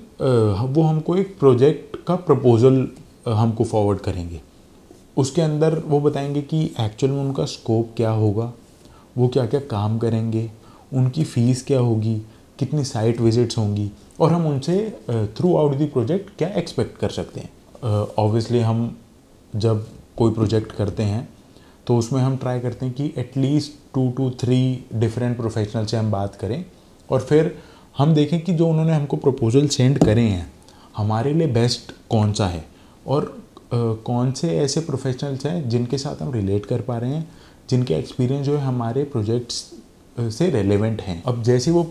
वो 0.66 0.82
हमको 0.82 1.16
एक 1.16 1.38
प्रोजेक्ट 1.38 1.96
का 2.06 2.16
प्रपोज़ल 2.16 2.86
हमको 3.28 3.64
फॉरवर्ड 3.64 3.98
करेंगे। 4.00 4.40
उसके 5.16 5.42
अंदर 5.42 5.78
वो 5.86 6.00
बताएँगे 6.00 6.42
कि 6.42 6.62
एक्चुअल 6.80 7.12
में 7.12 7.20
उनका 7.20 7.44
स्कोप 7.46 7.92
क्या 7.96 8.10
होगा, 8.12 8.52
वो 9.18 9.28
क्या 9.28 9.46
क्या 9.46 9.60
काम 9.70 9.98
करेंगे, 9.98 10.50
उनकी 10.92 11.24
फ़ीस 11.24 11.64
क्या 11.64 11.78
होगी 11.80 12.20
कितनी 12.60 12.84
साइट 12.84 13.20
विजिट्स 13.20 13.58
होंगी 13.58 13.90
और 14.20 14.32
हम 14.32 14.46
उनसे 14.46 14.78
थ्रू 15.36 15.56
आउट 15.56 15.74
दी 15.74 15.86
प्रोजेक्ट 15.86 16.30
क्या 16.38 16.48
एक्सपेक्ट 16.58 16.98
कर 16.98 17.08
सकते 17.10 17.40
हैं। 17.40 17.50
ऑब्वियसली 18.18 18.58
uh, 18.58 18.64
हम 18.64 18.98
जब 19.56 19.86
कोई 20.16 20.32
प्रोजेक्ट 20.32 20.72
करते 20.72 21.02
हैं 21.02 21.28
तो 21.86 21.96
उसमें 21.96 22.20
हम 22.22 22.36
ट्राई 22.36 22.60
करते 22.60 22.86
हैं 22.86 22.94
कि 22.94 23.12
at least 23.18 23.72
two 23.94 24.10
two 24.10 24.30
three 24.40 24.58
different 24.94 25.36
professional 25.36 25.84
से 25.84 25.96
हम 25.96 26.10
बात 26.10 26.34
करें 26.34 26.64
और 27.10 27.20
फिर 27.20 27.56
हम 27.98 28.14
देखें 28.14 28.40
कि 28.40 28.52
जो 28.54 28.68
उन्होंने 28.68 28.92
हमको 28.92 29.16
प्रपोजल 29.16 29.68
सेंड 29.68 29.98
करे 29.98 30.22
हैं 30.22 30.52
हमारे 30.96 31.32
लिए 31.34 31.46
बेस्ट 31.46 31.92
कौन 32.10 32.32
सा 32.32 32.46
है 32.46 32.64
और 33.06 33.24
आ, 33.24 33.92
कौन 34.04 34.32
से 34.32 34.56
ऐसे 34.58 34.80
प्रोफेशनल्स 34.80 35.46
हैं 35.46 35.68
जिनके 35.68 35.98
साथ 35.98 36.22
हम 36.22 36.32
रिलेट 36.32 36.66
कर 36.66 36.80
पा 36.80 36.98
रहे 36.98 37.14
हैं 37.14 37.28
जिनके 37.70 37.94
एक्सपीरियंस 37.94 38.46
जो 38.46 38.56
है 38.56 38.64
हमारे 38.64 39.04
प्रोजेक्ट्स 39.04 39.64
से 40.36 40.50
रेलेवेंट 40.50 41.02
हैं। 41.02 41.22
अब 41.22 41.42
जैसे 41.42 41.70
वो 41.70 41.82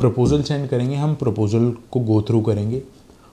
प्रपोज़ल 0.00 0.42
सेंड 0.42 0.68
करेंगे, 0.68 0.96
हम 0.96 1.14
प्रपोज़ल 1.14 1.72
को 1.90 2.00
गो 2.00 2.20
थ्रू 2.22 2.40
करेंगे। 2.42 2.82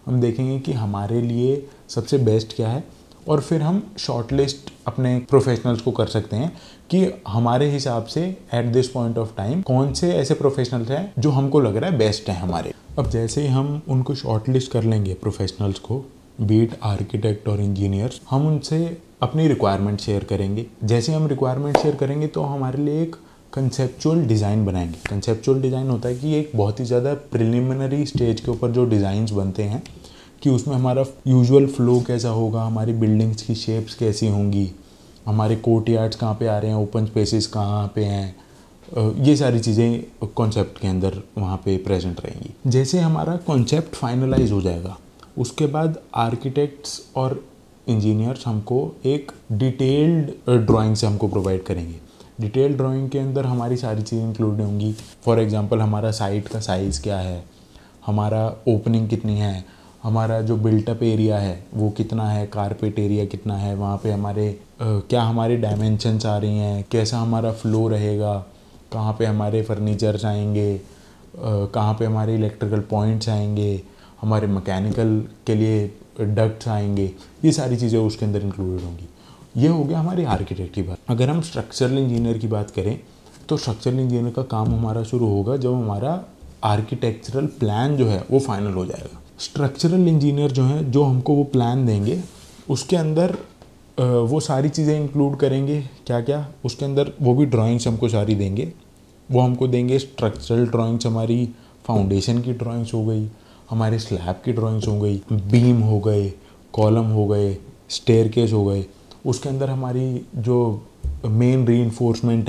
हम 0.05 0.19
देखेंगे 0.21 0.59
कि 0.59 0.73
हमारे 0.73 1.21
लिए 1.21 1.65
सबसे 1.89 2.17
बेस्ट 2.19 2.55
क्या 2.55 2.69
है 2.69 2.83
और 3.27 3.41
फिर 3.41 3.61
हम 3.61 3.81
शॉर्ट 3.99 4.31
लिस्ट 4.33 4.71
अपने 4.87 5.17
प्रोफेशनल्स 5.29 5.81
को 5.81 5.91
कर 5.91 6.07
सकते 6.07 6.35
हैं 6.35 6.51
कि 6.91 7.05
हमारे 7.27 7.69
हिसाब 7.71 8.05
से 8.05 8.23
at 8.53 8.65
this 8.65 8.87
point 8.87 9.17
of 9.17 9.35
time 9.37 9.61
कौन 9.61 9.93
से 9.93 10.11
ऐसे 10.13 10.33
प्रोफेशनल्स 10.33 10.89
हैं 10.89 11.13
जो 11.19 11.29
हमको 11.29 11.59
लग 11.59 11.75
रहा 11.75 11.89
है 11.89 11.97
बेस्ट 11.97 12.29
है 12.29 12.35
हमारे। 12.35 12.73
अब 12.99 13.09
जैसे 13.09 13.41
ही 13.41 13.47
हम 13.47 13.81
उनको 13.89 14.15
शॉर्ट 14.15 14.49
लिस्ट 14.49 14.71
कर 14.71 14.83
लेंगे 14.83 15.13
प्रोफेशनल्स 15.13 15.79
को 15.79 16.03
बीट 16.41 16.77
आर्किटेक्ट 16.83 17.47
और 17.47 17.61
इंजीनियर्स 17.61 18.21
हम 18.29 18.47
उनसे 18.47 18.97
अपनी 19.21 19.47
रिक्वायरमेंट 19.47 19.99
शेयर 19.99 20.23
करेंगे। 20.23 20.65
जैसे 20.83 21.13
हम 21.13 21.27
रिक्वायरमेंट 21.27 21.77
शेयर 21.77 21.95
करेंगे 21.95 22.27
तो 22.27 22.43
हमारे 22.43 22.83
लिए 22.83 23.01
एक 23.01 23.15
कंसेप्चुअल 23.53 24.21
डिज़ाइन 24.25 24.65
बनाएँगे। 24.65 24.97
कंसेप्चुअल 25.09 25.61
डिज़ाइन 25.61 25.89
होता 25.89 26.09
है 26.09 26.15
कि 26.15 26.33
एक 26.35 26.51
बहुत 26.55 26.79
ही 26.79 26.85
ज़्यादा 26.85 27.13
प्रिलिमिनरी 27.31 28.05
स्टेज 28.05 28.39
के 28.41 28.51
ऊपर 28.51 28.71
जो 28.71 28.85
डिज़ाइंस 28.85 29.31
बनते 29.31 29.63
हैं, 29.63 29.81
कि 30.41 30.49
उसमें 30.49 30.75
हमारा 30.75 31.03
यूजुअल 31.27 31.65
फ्लो 31.67 31.99
कैसा 32.07 32.29
होगा, 32.29 32.63
हमारी 32.63 32.93
बिल्डिंग्स 32.93 33.41
की 33.41 33.55
शेप्स 33.55 33.95
कैसी 33.95 34.27
होंगी, 34.27 34.69
हमारे 35.25 35.55
कोर्ट 35.57 35.89
यार्ड्स 35.89 36.15
कहाँ 36.17 36.33
पर 36.33 36.47
आ 36.47 36.57
रहे 36.57 36.71
हैं 36.71 36.77
ओपन 36.77 37.05
स्पेसिस 37.05 37.47
कहाँ 37.47 37.91
पे 37.95 38.03
हैं 38.03 38.35
ये 39.19 39.35
सारी 39.35 39.59
चीज़ें 39.59 40.27
कॉन्सेप्ट 40.35 40.79
के 40.81 40.87
अंदर 40.87 41.21
वहाँ 41.37 41.57
पे 41.65 41.75
प्रेजेंट 41.79 42.19
रहेंगी। 42.19 42.69
जैसे 42.69 42.99
हमारा 42.99 43.35
कॉन्सेप्ट 43.47 43.95
फाइनलाइज 43.95 44.51
हो 44.51 44.61
जाएगा, 44.61 44.97
उसके 45.37 45.65
बाद 45.67 45.99
आर्किटेक्ट्स 46.15 46.99
और 47.15 47.43
इंजीनियर्स 47.87 48.45
हमको 48.47 48.79
एक 49.05 49.31
डिटेल्ड 49.53 50.31
ड्राइंग 50.65 50.95
से 50.95 51.07
हमको 51.07 51.27
प्रोवाइड 51.27 51.63
करेंगे। 51.63 51.99
डिटेल 52.39 52.75
ड्राइंग 52.77 53.09
के 53.09 53.19
अंदर 53.19 53.45
हमारी 53.45 53.77
सारी 53.77 54.01
चीज़ें 54.01 54.23
इंक्लूड 54.23 54.61
होंगी। 54.61 54.93
फॉर 55.25 55.39
एग्जांपल 55.39 55.79
हमारा 55.79 56.11
साइट 56.11 56.47
का 56.47 56.59
साइज़ 56.59 57.01
क्या 57.01 57.17
है? 57.17 57.43
हमारा 58.05 58.45
ओपनिंग 58.67 59.07
कितनी 59.09 59.37
है? 59.37 59.63
हमारा 60.03 60.39
जो 60.41 60.55
बिल्टअप 60.57 61.03
एरिया 61.03 61.37
है 61.37 61.63
वो 61.73 61.89
कितना 61.89 62.29
है? 62.29 62.45
कारपेट 62.47 62.99
एरिया 62.99 63.25
कितना 63.25 63.57
है? 63.57 63.75
वहाँ 63.75 63.97
पे 64.03 64.11
हमारे 64.11 64.49
आ, 64.49 64.85
क्या 64.99 65.21
हमारे 65.23 65.57
डायमेंशंस 65.57 66.25
आ 66.25 66.37
रही 66.37 66.57
हैं? 66.57 66.85
कैसा 66.91 67.17
हमारा 67.17 67.51
फ्लो 67.53 67.87
रहेगा? 67.87 68.33
कहाँ 68.93 69.15
पे 69.19 69.25
हमारे 69.25 69.61
फर्नीचर्स 69.63 70.25
आएँगे? 70.25 70.81
कहाँ 71.35 71.93
पे 71.93 72.05
हमारे 72.05 72.35
इलेक्ट्रिकल 72.35 72.79
पॉइंट्स 72.89 73.29
आएँगे? 73.29 73.81
हमारे 74.21 74.47
मैकेनिकल 74.47 75.19
के 75.47 75.55
लिए 75.55 75.85
डक्ट्स 76.19 76.67
आएँगे? 76.67 77.11
ये 77.45 77.51
सारी 77.51 77.77
चीज़ें 77.77 77.99
उसके 77.99 78.25
अंदर 78.25 78.41
इंक्लूडेड 78.41 78.85
होंगी। 78.85 79.07
ये 79.55 79.67
हो 79.67 79.83
गया 79.83 79.99
हमारी 79.99 80.23
आर्किटेक्ट 80.25 80.73
की 80.73 80.81
बात। 80.81 80.97
अगर 81.09 81.29
हम 81.29 81.41
स्ट्रक्चरल 81.41 81.97
इंजीनियर 81.97 82.37
की 82.37 82.47
बात 82.47 82.69
करें 82.71 82.99
तो 83.49 83.57
स्ट्रक्चरल 83.57 83.99
इंजीनियर 83.99 84.33
का 84.33 84.41
काम 84.51 84.67
हमारा 84.67 85.03
शुरू 85.03 85.27
होगा 85.27 85.55
जब 85.57 85.73
हमारा 85.73 86.23
आर्किटेक्चरल 86.63 87.45
प्लान 87.59 87.95
जो 87.97 88.05
है 88.07 88.23
वो 88.31 88.39
फाइनल 88.39 88.73
हो 88.73 88.85
जाएगा। 88.85 89.19
स्ट्रक्चरल 89.39 90.07
इंजीनियर 90.07 90.51
जो 90.51 90.63
है, 90.63 90.91
जो 90.91 91.03
हमको 91.03 91.33
वो 91.33 91.43
प्लान 91.45 91.85
देंगे, 91.85 92.19
उसके 92.69 92.95
अंदर 92.95 93.37
वो 93.97 94.39
सारी 94.39 94.69
चीज़ें 94.69 94.95
इंक्लूड 94.95 95.35
करेंगे। 95.37 95.81
क्या 96.07 96.21
क्या 96.21 96.45
उसके 96.65 96.85
अंदर 96.85 97.11
वो 97.21 97.33
भी 97.35 97.45
ड्राइंग्स 97.47 97.87
हमको 97.87 98.09
सारी 98.09 98.35
देंगे। 98.35 98.71
वो 99.29 99.41
हमको 99.41 99.67
देंगे 99.67 99.99
स्ट्रक्चरल 99.99 100.65
ड्राइंग्स 100.67 101.05
हमारी 101.05 101.45
फाउंडेशन 101.85 102.41
की 102.41 102.53
ड्राइंग्स 102.53 102.93
हो 102.93 103.03
गई, 103.05 103.27
हमारे 103.69 103.99
स्लैब 103.99 104.41
की 104.45 104.53
ड्राइंग्स 104.53 104.87
हो 104.87 104.99
गई 104.99 105.21
बीम 105.31 105.81
हो 105.81 105.99
गए 105.99 106.31
कॉलम 106.73 107.11
हो 107.11 107.27
गए 107.27 107.55
स्टेयर 107.89 108.51
हो 108.53 108.65
गए। 108.65 108.85
उसके 109.25 109.49
अंदर 109.49 109.69
हमारी 109.69 110.25
जो 110.35 110.83
मेन 111.25 111.67
री 111.67 111.79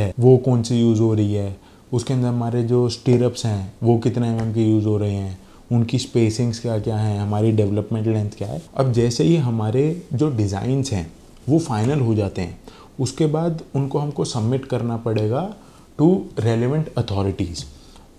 है, 0.01 0.13
वो 0.21 0.37
कौन 0.37 0.63
सी 0.63 0.81
यूज़ 0.81 1.01
हो 1.01 1.15
रही 1.15 1.35
है? 1.35 1.57
उसके 1.93 2.15
अंदर 2.15 2.29
हमारे 2.29 2.63
जो 2.63 2.89
स्टीरअप्स 2.89 3.47
हैं, 3.47 3.73
वो 3.83 3.99
कितने 3.99 4.29
एम 4.29 4.53
के 4.55 4.71
यूज़ 4.71 4.87
हो 4.87 4.97
रहे 4.99 5.15
हैं? 5.15 5.39
उनकी 5.73 5.99
स्पेसिंग्स 5.99 6.61
क्या 6.61 6.79
क्या 6.79 6.97
हैं? 6.97 7.19
हमारी 7.21 7.53
डेवलपमेंट 7.53 8.07
लेंथ 8.07 8.31
क्या 8.31 8.49
है? 8.49 8.63
अब 8.77 8.93
जैसे 8.93 9.25
ही 9.25 9.37
हमारे 9.37 10.03
जो 10.13 10.31
डिज़ाइंस 10.31 10.93
हैं, 10.93 11.13
वो 11.49 11.59
फाइनल 11.59 12.01
हो 12.01 12.15
जाते 12.15 12.43
हैं, 12.43 12.59
उसके 13.01 13.27
बाद 13.27 13.63
उनको 13.75 13.99
हमको 13.99 14.25
सबमिट 14.25 14.65
करना 14.65 14.97
पड़ेगा 14.97 15.55
to 15.99 16.25
relevant 16.39 16.89
authorities 16.99 17.65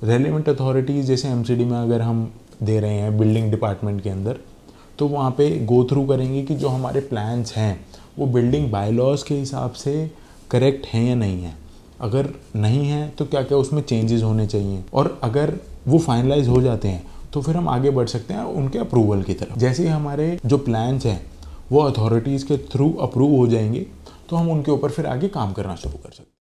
relevant 0.04 0.50
authorities 0.50 1.06
जैसे 1.08 1.28
एमसीडी 1.28 1.66
में 1.66 1.78
अगर 1.78 2.02
हम 2.02 2.32
दे 2.64 2.80
रहे 2.80 2.94
हैं 2.94 3.18
बिल्डिंग 3.18 3.52
डिपार्टमेंट 3.52 4.02
के 4.04 4.10
अंदर 4.10 4.38
तो 5.00 5.08
वहाँ 5.08 5.32
पे 5.32 5.60
गो 5.66 5.84
थ्रू 5.84 6.06
करेंगे 6.06 6.44
कि 6.44 6.56
जो 6.56 6.68
हमारे 6.68 7.00
प्लान्स 7.00 7.54
हैं 7.54 7.86
वो 8.18 8.26
बिल्डिंग 8.28 8.70
बायलॉज 8.72 9.24
के 9.24 9.36
हिसाब 9.36 9.72
से 9.74 10.12
करेक्ट 10.52 10.86
हैं 10.86 11.04
या 11.04 11.16
नहीं 11.16 11.42
है? 11.44 11.54
अगर 12.02 12.30
नहीं 12.56 12.86
है 12.88 13.08
तो 13.10 13.26
क्या 13.26 13.42
क्या 13.44 13.58
उसमें 13.58 13.82
चेंजेस 13.82 14.24
होने 14.24 14.48
चाहिए? 14.48 14.84
और 14.94 15.20
अगर 15.24 15.54
वो 15.88 16.00
फाइनलाइज 16.00 16.48
हो 16.48 16.62
जाते 16.62 16.88
हैं 16.88 17.06
तो 17.34 17.42
फिर 17.42 17.58
हम 17.58 17.70
आगे 17.70 17.90
बढ़ 17.90 18.08
सकते 18.08 18.34
हैं 18.34 18.44
उनके 18.44 18.80
अप्रूवल 18.80 19.24
की 19.24 19.34
तरफ़। 19.34 19.58
जैसे 19.60 19.84
ही 19.84 19.90
हमारे 19.90 20.38
जो 20.46 20.58
प्लान्स 20.58 21.06
हैं, 21.06 21.22
वो 21.72 21.82
अथॉरिटीज़ 21.82 22.46
के 22.46 22.58
थ्रू 22.68 22.92
अप्रूव 23.02 23.36
हो 23.38 23.48
जाएँगे 23.48 23.86
तो 24.30 24.36
हम 24.36 24.50
उनके 24.52 24.72
ऊपर 24.72 24.92
फिर 24.92 25.06
आगे 25.06 25.28
काम 25.30 25.54
करना 25.54 25.76
शुरू 25.76 25.98
कर 25.98 26.10
सकते 26.10 26.24
हैं। 26.24 26.33